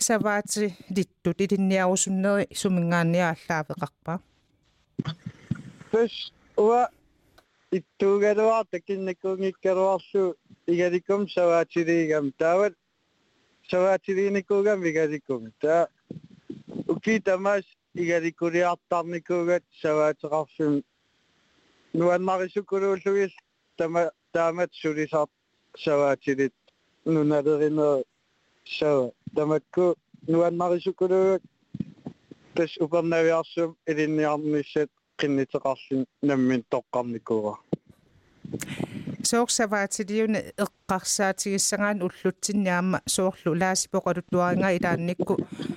Savaatsi 0.00 0.74
dittu 0.96 1.34
titinniä 1.34 1.86
osunne 1.86 2.28
sumingaanni 2.52 3.22
aallaavekakpaa. 3.22 4.18
Pys 5.92 6.32
ua 6.56 6.88
ittuugaruaatakin 7.72 9.04
nekungikkaruarlu 9.04 10.34
igalikum 10.66 11.26
savaatiriigam. 11.28 12.32
vaatsi 12.40 12.76
savaatiriinikuugam 13.70 14.84
igalikum. 14.84 15.52
Tää 15.60 15.86
ukitammas 16.94 17.64
igalikuliartarnikuugat 18.02 19.64
savaateqarfim 19.82 20.74
nuannarisukuluullugis 21.98 23.34
no 23.34 23.44
tama 23.76 24.02
taamat 24.32 24.70
sulisart 24.72 25.30
savaatilit 25.84 26.54
nunalerino 27.12 27.74
no 27.74 28.02
sava 28.78 29.10
tamakku 29.34 29.86
nuannarisukuluugat 30.28 31.42
no 31.42 31.48
tas 32.54 32.72
upernaviarsum 32.84 33.70
ilinniarnissat 33.90 34.90
qinniteqarlin 35.20 36.02
nammin 36.28 36.62
toqqarnikuura 36.72 37.54
соорсаваатилиуна 39.22 40.38
эққарсаатигиссагаан 40.64 42.02
уллутсинниаама 42.02 43.00
соорлу 43.06 43.54
лаасипоқалуттуаринга 43.54 44.76
илаанникку 44.76 45.36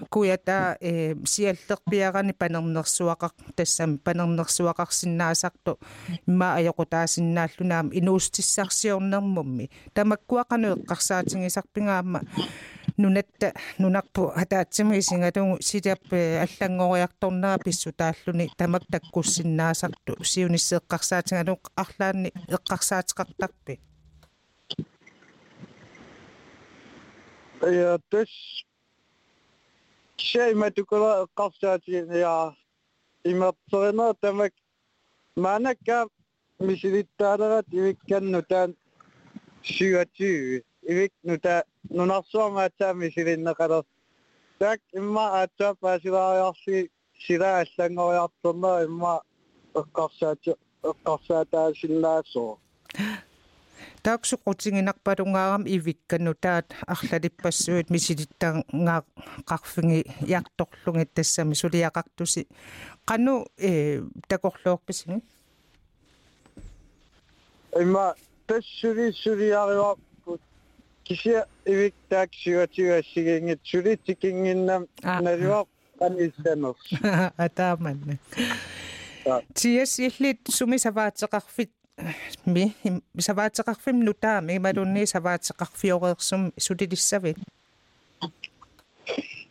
куята 0.10 0.78
э 0.80 1.16
сиаллерпиарани 1.26 2.34
панернерсуақар 2.34 3.32
тассам 3.56 3.98
панернерсуақарсинаасарту 3.98 5.80
имма 6.28 6.56
аёқутаасиннааллунаам 6.60 7.90
инуустиссарсиорнермумми 7.94 9.70
тамаккуақану 9.94 10.76
эққарсаатигисарпингаама 10.76 12.22
нунатта 12.98 13.54
нунарпу 13.78 14.32
хатаатсими 14.36 15.00
исингатугу 15.00 15.62
силиаппе 15.62 16.18
э, 16.18 16.46
аллангориарторнера 16.46 17.60
писсу 17.60 17.92
тааллуни 17.94 18.50
тамак 18.58 18.84
таккуссиннаасарту 18.92 20.24
сиуниссе 20.24 20.78
эққарсаатингалу 20.78 21.60
арлаанни 21.76 22.32
эққарсаатиқартарпи 22.48 23.80
я 27.62 27.96
э, 27.96 28.00
тэс 28.10 28.30
шей 30.18 30.54
матукула 30.54 31.26
эққарсаати 31.26 32.06
я 32.20 32.56
имапсорена 33.24 34.14
тамак 34.14 34.54
манакка 35.36 36.08
мисилиттаалерат 36.60 37.68
ивикканну 37.72 38.42
таан 38.44 38.76
27 39.64 40.62
yk 40.92 41.14
nu 41.24 41.38
nu 41.90 42.06
na 42.06 42.22
suomea 42.22 42.70
tämmi 42.70 43.12
si 43.12 43.24
rinna 43.24 43.54
kato. 43.56 43.84
Imma 44.94 45.42
et 45.44 45.52
tämpä 45.58 46.00
si 46.00 46.10
la 46.10 46.36
jassi 46.36 46.92
si 47.28 47.38
räästen 47.38 47.94
imma 48.84 49.22
kassa 49.92 50.32
et 50.32 50.58
kassa 51.04 51.46
sillä 51.82 52.22
so. 52.26 52.60
Taksu 54.04 54.38
kutsingin 54.46 54.90
akparungaam 54.90 55.64
ivikkanu 55.66 56.26
no 56.26 56.34
taat 56.42 56.66
ahladippassu 56.88 57.72
et 57.72 57.90
misitittan 57.90 58.64
nga 58.74 59.04
kakfingi 59.46 60.04
jaktoklungi 60.28 61.06
tässä 61.06 61.46
misuli 61.46 61.80
ja 61.80 61.92
kaktusi. 61.92 62.48
Kannu 63.06 63.46
сулиариуар 71.11 71.11
кися 71.11 71.47
ивик 71.65 71.95
таксиуатигассигингит 72.09 73.61
сулитикингиннам 73.65 74.87
налуа 75.03 75.65
каниссанерс 75.99 76.85
атааманна 77.37 78.19
тиас 79.55 79.99
иллит 80.01 80.41
суми 80.49 80.77
саваатеқарфит 80.77 81.71
ми 82.45 82.75
саваатеқарфим 83.19 84.05
нутаами 84.05 84.59
малунни 84.59 85.05
саваатеқарфиореерсум 85.05 86.53
сулилиссавит 86.59 87.39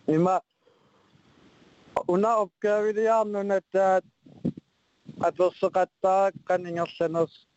има 0.08 0.42
уна 2.08 2.32
опгавилиарнунатаат 2.44 4.04
атерсеқаттаа 5.20 6.32
канингерланерс 6.48 7.48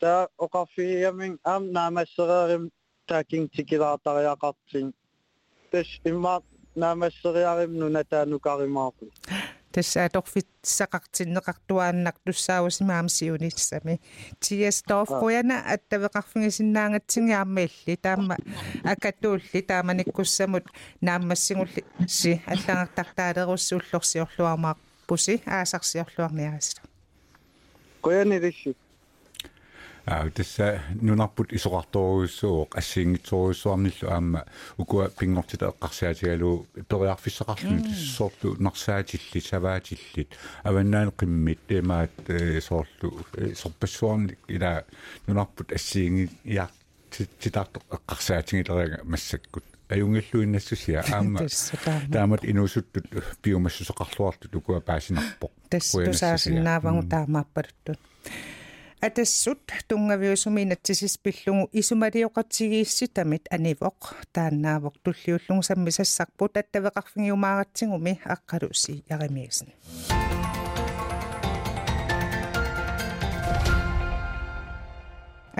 таа 0.00 0.28
оқарфигиамин 0.38 1.38
аам 1.44 1.72
наамассереерим 1.72 2.70
таакин 3.06 3.48
тикилаартариақартин 3.48 4.92
тас 5.70 5.88
имма 6.04 6.42
наамассериарим 6.74 7.72
нунатаанукаримаапу 7.80 9.04
тасса 9.72 10.08
торфит 10.08 10.48
сақартиннеқартуааннақ 10.62 12.16
туссаавусимаамсиунissami 12.24 13.94
тиас 14.42 14.78
торфқуяна 14.90 15.56
аттавеқарфигисиннаангатсингиармаилли 15.74 17.94
таама 18.06 18.36
акатуулли 18.92 19.60
тааманиккуссамут 19.70 20.64
нааммассигулли 21.06 21.82
си 22.18 22.32
аллангартартаалеруссууллорсиорлуармаарпуси 22.52 25.34
аасарсиорлуарниарисла 25.46 26.82
қуяни 28.02 28.38
лисси 28.44 28.70
аа 28.70 28.81
Тасса 30.05 30.81
нунарпут 31.01 31.53
исоқарторуйуссууоқ 31.53 32.75
ассиингитсоруйуссуарниллу 32.75 34.09
аама 34.09 34.45
укуа 34.77 35.07
пингортита 35.09 35.71
эққарсаатигалу 35.71 36.67
периарфиссақарлу 36.75 37.93
соорлу 37.95 38.55
нарсаатилли 38.59 39.39
саваатиллит. 39.39 40.29
Аваннаан 40.63 41.09
қиммит 41.09 41.59
темаат 41.67 42.11
соорлу 42.61 43.25
сорпассуарник 43.55 44.39
ила 44.47 44.83
нунарпут 45.27 45.71
ассиинги 45.71 46.29
иар 46.43 46.69
титаарто 47.09 47.79
эққарсаатингилерига 47.89 49.03
массаккут. 49.05 49.63
Аюнгиллуиннассусиа 49.89 51.03
аама 51.11 51.47
таамат 52.11 52.43
инуусуттут 52.43 53.05
биомассусоқарлуартут 53.43 54.55
укуа 54.55 54.81
паасинарпоқ 54.81 55.51
тассусаасиннаавангу 55.69 57.07
таамааппалуттут 57.07 57.99
атассут 59.05 59.59
тунгавиусуминатсисис 59.89 61.17
пиллугу 61.17 61.69
исумалиоқатсигиисситамит 61.79 63.43
анивоқ 63.51 63.99
тааннаавоқ 64.31 64.95
туллиуллугу 65.03 65.61
саммисассарпут 65.69 66.55
аттавеқарфигиумааратсигуми 66.61 68.13
аққалуси 68.35 69.03
яримиисни 69.15 69.73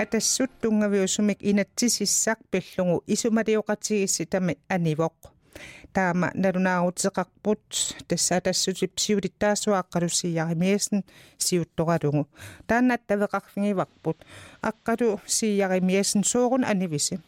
атассут 0.01 0.51
тунгавиусумик 0.61 1.39
инатсисиссақ 1.41 2.39
пиллугу 2.49 3.03
исумалиоқатсигиисситами 3.13 4.57
анивоқ 4.69 5.32
таама 5.92 6.30
налунаарутеқарпут 6.34 7.94
тассаа 8.08 8.40
тассути 8.40 8.86
псиулиттаасуааққалуссияримиасн 8.86 11.04
сиутторалугу 11.38 12.26
таанна 12.66 12.98
тавеқарфигиварпут 13.08 14.16
аққалу 14.62 15.20
сияримиасн 15.26 16.24
суурун 16.24 16.64
анивиси 16.64 17.20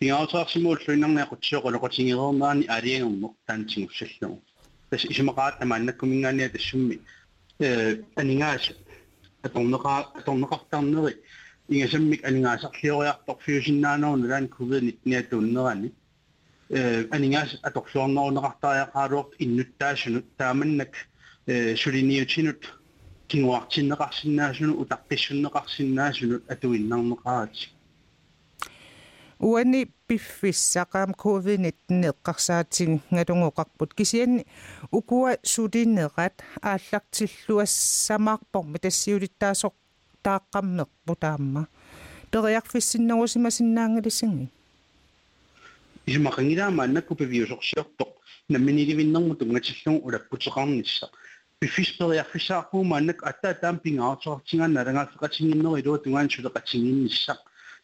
ингааутаарсимууллуиннарниақутсиоқулоқотингерернаани 0.00 2.66
алиангермоқ 2.76 3.34
таантингуссаллугу 3.46 4.40
тас 4.90 5.04
исмақаат 5.04 5.58
тамааннаккумингаания 5.60 6.48
тассумми 6.48 7.00
э 7.58 8.02
анингаас 8.16 8.72
аторнеқаа 9.42 10.12
аторнеқартарнери 10.18 11.16
ингасаммик 11.68 12.24
анингаасарлиориартор 12.24 13.36
фьюсиннаанерну 13.44 14.28
лаан 14.28 14.46
covid-19 14.56 15.22
тууннерани 15.30 15.92
Анингаас 17.11 17.59
аторлуорнерунеқартариақаалуорт 17.67 19.31
иннуттаасунут 19.39 20.25
тааманнак 20.37 20.93
сулиниутинут 21.81 22.61
кингуартиннеқарсинаасуну 23.27 24.73
утаққиссуннеқарсинаасунут 24.81 26.43
атуиннарнеқаати 26.53 27.67
уани 29.41 29.89
пиффиссақаам 30.07 31.11
covid-19 31.23 31.73
эққарсаатин 32.11 32.91
галунгоқарпут 33.09 33.91
кисианни 33.97 34.45
укуа 34.91 35.31
сулинерат 35.43 36.43
ааллартиллуассамаарпорми 36.61 38.77
тассиулиттаасоқ 38.85 39.73
тааққаммерпу 40.23 41.15
таамма 41.19 41.67
периарфиссиннерусимасиннаангалисинги 46.00 46.00
исмақангилаама 46.06 46.84
аннакку 46.84 47.14
пивиусорсиортоқ 47.16 48.08
намминилivиннэрму 48.48 49.34
тунгатиллун 49.36 50.00
улаппутеқарнisса 50.06 51.10
пиффиспериарфисаарпуумааннак 51.60 53.22
аттаа 53.22 53.54
таам 53.54 53.78
пингаартоортингаан 53.78 54.72
налагаафеқатингиннери 54.72 55.82
илуа 55.82 55.98
тунгаан 55.98 56.28
сулеқатингиннисса 56.30 57.38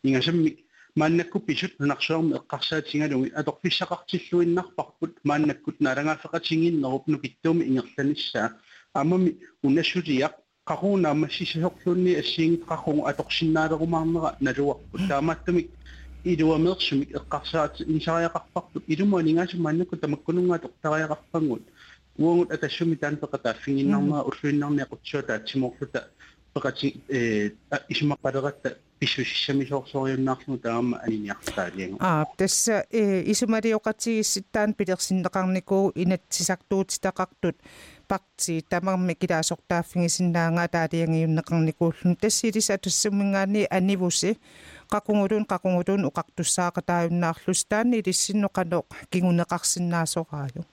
ингасамми 0.04 0.64
мааннакку 0.94 1.40
писут 1.40 1.78
нунарсуарми 1.80 2.36
эққарсаатингалуги 2.38 3.32
аторфиссақартиллуиннарпарпут 3.40 5.18
мааннаккут 5.24 5.80
налагаафеқатингиннеруп 5.80 7.08
нукиттууми 7.08 7.64
ингерланиссаа 7.64 8.52
амами 8.94 9.38
унассулиақ 9.62 10.34
qaruunaamma 10.64 11.28
sisisорлуунни 11.28 12.14
ассиингит 12.14 12.64
qaqung 12.70 13.00
аторсиннаалерумаарнера 13.10 14.36
налуарпут 14.40 15.08
таамааттамик 15.08 15.70
илуамеерсумик 16.26 17.10
эққарсаат 17.18 17.74
инсариақарпарпут 17.94 18.84
илуманигаасу 18.86 19.56
мааннакку 19.58 19.96
тамаккунунгаа 19.96 20.58
тоқтариақарпангут 20.58 21.62
уонгут 22.18 22.52
атассуми 22.52 22.94
таанпеқа 22.96 23.38
тааффигиннарнера 23.38 24.22
уллуиннарни 24.22 24.82
ақутсуа 24.82 25.22
таатсимоорлута 25.22 26.08
пеқати 26.54 27.00
э 27.08 27.50
исмаққалератта 27.88 28.76
писсусиссамисоорсориуннаарлу 29.00 30.58
таама 30.58 30.98
аниниартаалианга 30.98 31.96
аа 32.00 32.26
тасса 32.36 32.84
э 32.90 33.22
исумалиоқатигисситтаан 33.32 34.74
пилерсиннеқарникуу 34.74 35.92
инатсисартуутитақартут 36.02 37.56
пакти 38.06 38.60
тамарми 38.68 39.14
килаасортааффигисиннаангаа 39.14 40.68
таалиангиуннеқарникууллун 40.68 42.16
тассилис 42.16 42.70
атуссуммингаани 42.70 43.66
анивуси 43.70 44.38
kakungurun 44.87 45.43
kakungurun 45.43 46.07
ukaktusa 46.07 46.71
katayon 46.71 47.19
na 47.19 47.35
aklustan 47.35 47.93
irisin 47.93 48.41
no 48.41 48.49
kanok 48.49 48.87
kingunakaksin 49.11 49.85
naso 49.91 50.23
kayo. 50.23 50.63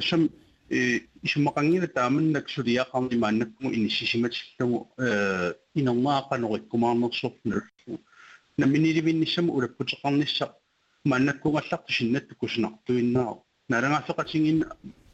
Siyam, 0.00 0.32
eh, 0.72 1.04
isumakangin 1.20 1.84
taman 1.92 2.32
nagsuriya 2.32 2.88
kami 2.88 3.20
manak 3.20 3.52
mo 3.60 3.68
inisisimat 3.68 4.32
sila 4.32 4.64
mo 4.64 4.78
uh, 4.96 5.52
inang 5.76 6.00
mga 6.00 6.32
kanukit 6.32 6.64
kumanong 6.72 7.12
sopner. 7.12 7.68
Na 8.56 8.64
minirimin 8.64 9.20
ni 9.20 9.28
siya 9.28 9.44
mo 9.44 9.54
urapot 9.54 9.84
sa 9.84 10.00
kanisa 10.00 10.50
manak 11.04 11.44
ko 11.44 11.52
ngasak 11.52 11.84
sinat 11.92 12.26
ko 12.34 12.48
sinaktuin 12.48 13.12
na. 13.12 13.36
Narangaso 13.68 14.16
kasingin 14.16 14.64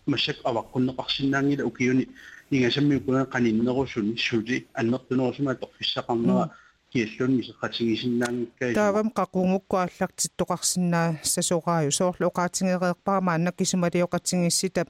masak 0.09 0.41
awak 0.49 0.73
ko 0.73 0.81
nakaksin 0.81 1.29
na 1.29 1.45
nila 1.45 1.69
ukiyon 1.69 2.09
ni 2.49 2.57
nga 2.65 2.73
siya 2.73 2.81
may 2.81 3.03
kanina 3.29 3.77
ko 3.77 3.85
suri 3.85 4.65
anak 4.73 5.05
tuno 5.11 5.29
ko 5.29 5.33
sa 5.37 5.43
mga 5.45 5.61
tokfis 5.61 5.91
sa 5.93 6.03
mm. 6.09 6.49
Киаллун 6.93 7.37
мисеқатигисиннаангиккаа 7.39 8.75
таавам 8.75 9.09
қақунгуккуаллартиттоқарсинаа 9.19 11.09
сасорааю 11.23 11.93
соорлу 11.93 12.27
оқаатингереерпаама 12.31 13.35
аннак 13.35 13.57
кисумалиоқатингисситап 13.57 14.89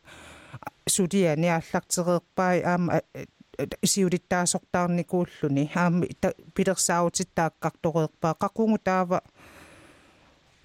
сулиани 0.89 1.49
аллартереерпаи 1.59 2.63
аама 2.63 3.01
сиулиттаасортаарникууллуни 3.93 5.65
аама 5.75 6.07
пилерсаутиттааққартореерпаа 6.55 8.35
қақунгу 8.45 8.79
таава 8.79 9.23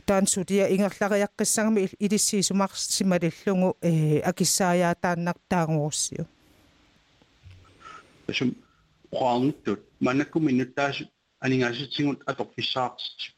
таансулия 0.05 0.65
ингерлариаққиссагами 0.75 1.89
илиссиисумарсималиллугу 2.05 3.69
э 3.81 4.19
акиссааяатааннартаагуурсиу 4.29 6.25
сум 8.31 8.55
qaarnittut 11.42 11.98
manakkum 11.98 11.98
innuttaas 12.00 12.18
aningaasitsingut 12.20 12.20
atorfissaartit 12.26 13.32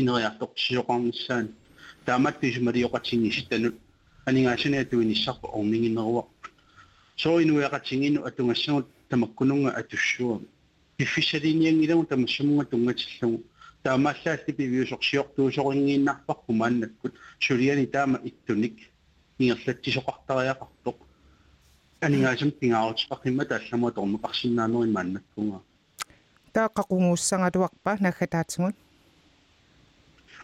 ineriartortisiоqarnissaan 0.00 1.46
taamattisumalioqatingisittanut 2.06 3.76
aningaasaniatuinissarpa 4.26 5.48
orninginneruaq 5.58 6.28
soinuiaqatinginu 7.16 8.24
atungassagut 8.28 8.88
tamakkununga 9.08 9.70
atussuam 9.80 10.42
пиффисалиниангилагу 10.96 12.04
тамассамунга 12.12 12.64
тунгатиллугу 12.72 13.38
таамааллаалли 13.82 14.52
пивиусорсиортуусорингииннарпарпу 14.58 16.52
мааннаккут 16.52 17.14
сулиани 17.46 17.86
таама 17.86 18.18
иттуник 18.24 18.76
ингерлатсисоқартариақартоқ 19.40 20.96
анигаасам 22.06 22.50
пингаарутеқаррима 22.60 23.44
таалламуа 23.50 23.90
тормеқарсинаанери 23.98 24.90
мааннаккунга 26.54 26.54
тааққақунгууссангалуарпа 26.54 27.96
наггатаатсигут 28.00 28.74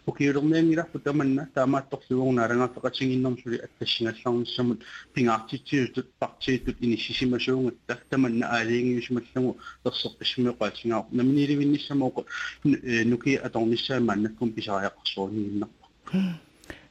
укиулерниангиларпу 0.07 0.99
таманна 0.99 1.49
таамаатторлугунаарангафеқатингиннэрмсули 1.53 3.61
аттассингалларниссамут 3.65 4.83
пингаартитсиутут 5.13 6.13
партиитут 6.19 6.77
иниссисимасуунгатта 6.79 7.97
таманна 8.09 8.47
аалиингиусмаллагу 8.47 9.57
ерсеққиссимиоқаатингаарп 9.85 11.11
наминиливинниссамооқ 11.11 12.25
нуки 12.63 13.35
аторниссаамааннаккум 13.35 14.51
писариақарсуунигиннарпа 14.51 15.87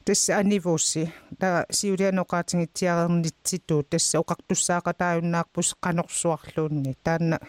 тасса 0.05 0.37
анивуусси 0.37 1.11
та 1.39 1.65
сиулианеқаатингитсиарернитситуу 1.71 3.83
тасса 3.83 4.19
оқартуссаақатааюннаарпус 4.19 5.75
қанорсуарлуунни 5.81 6.95
таанна 7.03 7.39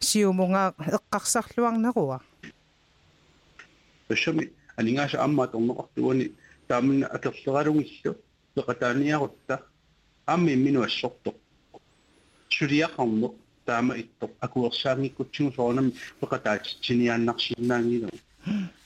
сиумунга 0.00 0.74
эққарсарлуарнеруа 0.78 2.20
пашами 4.08 4.52
анингааса 4.76 5.22
амма 5.24 5.46
торнеқартуани 5.46 6.32
тааминна 6.68 7.06
акерлералунгиллу 7.06 8.16
пеқатааниарутта 8.54 9.62
амми 10.26 10.54
мину 10.54 10.82
ассорто 10.82 11.34
сулиақарнеқ 12.48 13.34
таама 13.64 13.94
иттор 14.02 14.30
акуерсаангиккутсигу 14.40 15.52
соонам 15.52 15.92
пеқатаатитсиниааннарсинаангилу 16.20 18.10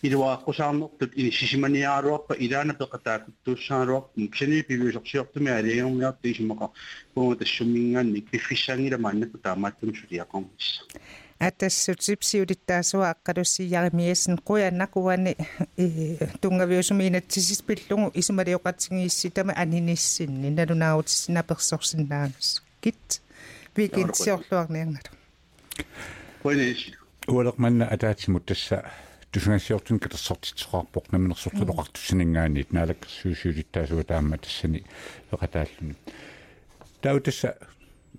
илуааққусаарнертут 0.02 1.12
ини 1.20 1.30
сисиманиааруарпа 1.30 2.34
илаана 2.34 2.74
пеқатаакуттууссааруарпу 2.74 4.28
ксани 4.32 4.62
пивиусорсиортуми 4.62 5.50
алиагермиарти 5.50 6.32
исимақа 6.32 6.70
пума 7.14 7.37
тассуммингаанни 7.37 8.20
пиффиссаангила 8.20 8.98
мааннаку 8.98 9.38
таамааттум 9.38 9.94
сулиақарнисса 9.94 10.82
атассутсипсиулиттаасуа 11.38 13.14
аққалуссияримиасн 13.14 14.34
қуяннакуани 14.48 15.37
тунгавиусумиинатсисис 16.42 17.62
пиллугу 17.62 18.10
исумалиоқатсигиисситама 18.20 19.52
аниниссинни 19.52 20.50
налунаагутиссина 20.50 21.42
персорсинаагас 21.42 22.62
кит 22.80 23.20
викинсиорлуарниарналу 23.76 25.10
қуинис 26.42 26.92
уалерманна 27.26 27.87
атаатсимут 27.87 28.46
тасса 28.46 28.90
тусунгассиортун 29.31 29.99
катерсортитсоқарпоқ 29.99 31.11
наминерсортулоқартуссинингаани 31.11 32.65
наалаккерсуусиулиттаасуа 32.71 34.03
таама 34.03 34.37
тассани 34.37 34.83
эқатааллуни 35.31 35.95
тау 37.01 37.19
тасса 37.19 37.55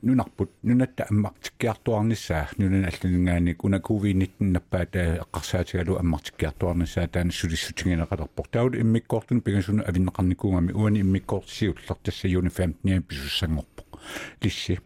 нунарпут 0.03 0.51
нунатта 0.63 1.07
аммартиккиартуарниссаа 1.11 2.49
нунан 2.59 2.87
аллунгаани 2.87 3.57
уна 3.63 3.81
ковид-19 3.81 4.31
наппаа 4.39 4.87
таа 4.87 5.17
эққарсаатигалу 5.25 5.99
аммартиккиартуарниссаа 5.99 7.09
таана 7.09 7.33
сулиссутингинеқалерпор 7.33 8.49
таул 8.51 8.75
иммиккоортун 8.75 9.41
пигасуна 9.41 9.83
авиннеқарникуугами 9.83 10.73
уани 10.73 11.01
иммиккоортсиуллер 11.01 11.97
тасса 12.03 12.29
юни 12.29 12.49
15 12.49 13.07
писуссангорпоқ 13.07 13.99
лисси. 14.43 14.81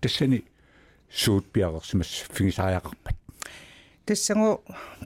Тассани. 0.00 0.44
Суут 1.12 1.50
пиарерсимас 1.52 2.24
фигисариақарпат 2.32 3.16
тассагу 4.09 4.63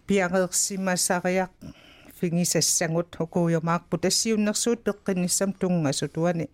пиареерсимасариақ 0.08 1.52
фигисассагут 2.19 3.15
хукуйомаарпу 3.15 3.98
тассиуннэрсуут 3.98 4.84
пеққинниссам 4.84 5.54
тунгасу 5.54 6.10
туани 6.10 6.50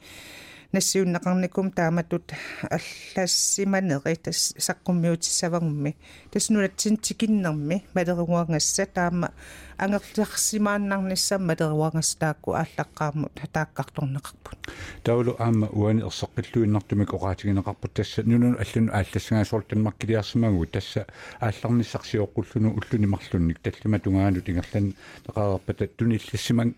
нассиуннеқарникум 0.72 1.70
тааматут 1.72 2.32
аллассиманери 2.70 4.14
тас 4.16 4.54
саққуммиутиссавагумми 4.58 5.96
таснулатсин 6.30 6.96
тикиннерми 6.96 7.84
малеругуангасса 7.94 8.86
таама 8.86 9.32
ангерларсимааннарниссам 9.78 11.46
малеруангас 11.46 12.14
таакку 12.14 12.52
ааллаққаамут 12.52 13.34
тааккарторнеқарпут 13.52 14.58
таулу 15.02 15.34
аама 15.38 15.66
уани 15.72 16.02
ерсеққиллуиннартумик 16.02 17.14
оqaатигинеқарпут 17.14 17.92
тасса. 17.94 18.22
Нунун 18.22 18.56
аллуну 18.58 18.92
ааллассагаасуортанмаккилиарсимагу 18.92 20.66
тасса. 20.66 21.06
Аалларниссарсиоққуллуну 21.40 22.76
уллунимарлунник 22.78 23.58
таллима 23.60 23.98
тунгаанут 23.98 24.48
ингерлан 24.48 24.94
неқарерпата 25.26 25.88
туниллассиман 25.88 26.74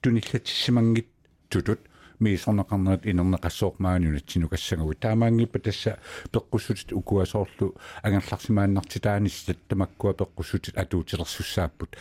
туниллатиссимангит 0.00 1.06
тутут 1.48 1.80
миисорнеқарнерат 2.20 3.06
инернеқассоормааниунатсинукассагаву 3.06 4.94
таамаангиппа 4.94 5.58
тасса 5.58 5.98
пеққуссутит 6.32 6.92
укуасоорлу 6.92 7.74
агерларсимааннартитааниссат 8.02 9.58
тамаккуа 9.68 10.12
пеққуссутит 10.12 10.76
атуутилерсуссааппут 10.76 11.96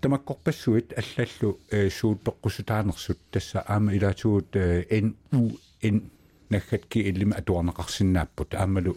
тамаккорпассуит 0.00 0.92
аллаллу 0.98 1.58
суут 1.90 2.22
пеққусутаанерсут 2.22 3.18
тасса 3.30 3.60
аама 3.66 3.94
илаатуут 3.94 4.56
н 4.56 5.16
у 5.32 5.50
н 5.82 6.10
наггатки 6.50 6.98
иллима 6.98 7.36
атуарнеқарсинааппут 7.36 8.54
аамалу 8.54 8.96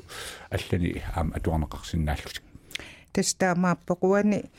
аллани 0.49 1.01
аама 1.15 1.35
атуарнеқарсинааллут 1.37 2.41
тастаамааппеқуани 3.13 4.49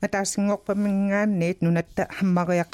атаассингорпамингаанниит 0.00 1.62
нунатта 1.62 2.08
хаммариақ 2.18 2.70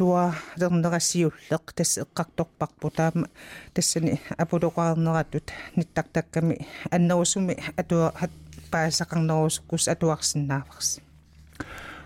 туа 0.00 0.32
лернерассиуллеқ 0.56 1.74
тасс 1.76 1.98
эққарторпарпу 2.00 2.88
таама 2.88 3.28
тассани 3.74 4.16
апулоқарнератут 4.42 5.52
ниттартакками 5.76 6.66
аннерусуми 6.90 7.58
атуа 7.76 8.14
паасақарнерусуккус 8.72 9.88
атуарсинааварс 9.92 11.00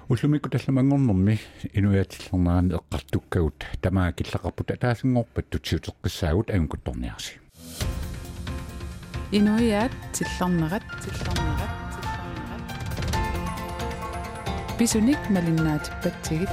уллумикку 0.08 0.50
талламангорнэрми 0.50 1.38
инуятиллернаани 1.72 2.74
эққартуккагут 2.80 3.62
тамаа 3.80 4.10
киллақарпут 4.10 4.74
атаасингорпат 4.74 5.46
тутсиутеққиссаагут 5.52 6.50
ангутторниарси 6.50 7.38
инуяат 9.30 9.92
тиллернерат 10.12 10.82
тиллернерат 11.02 11.72
тиллернерат. 12.98 14.78
Писуник 14.78 15.20
малиннаатиппатсигит 15.30 16.50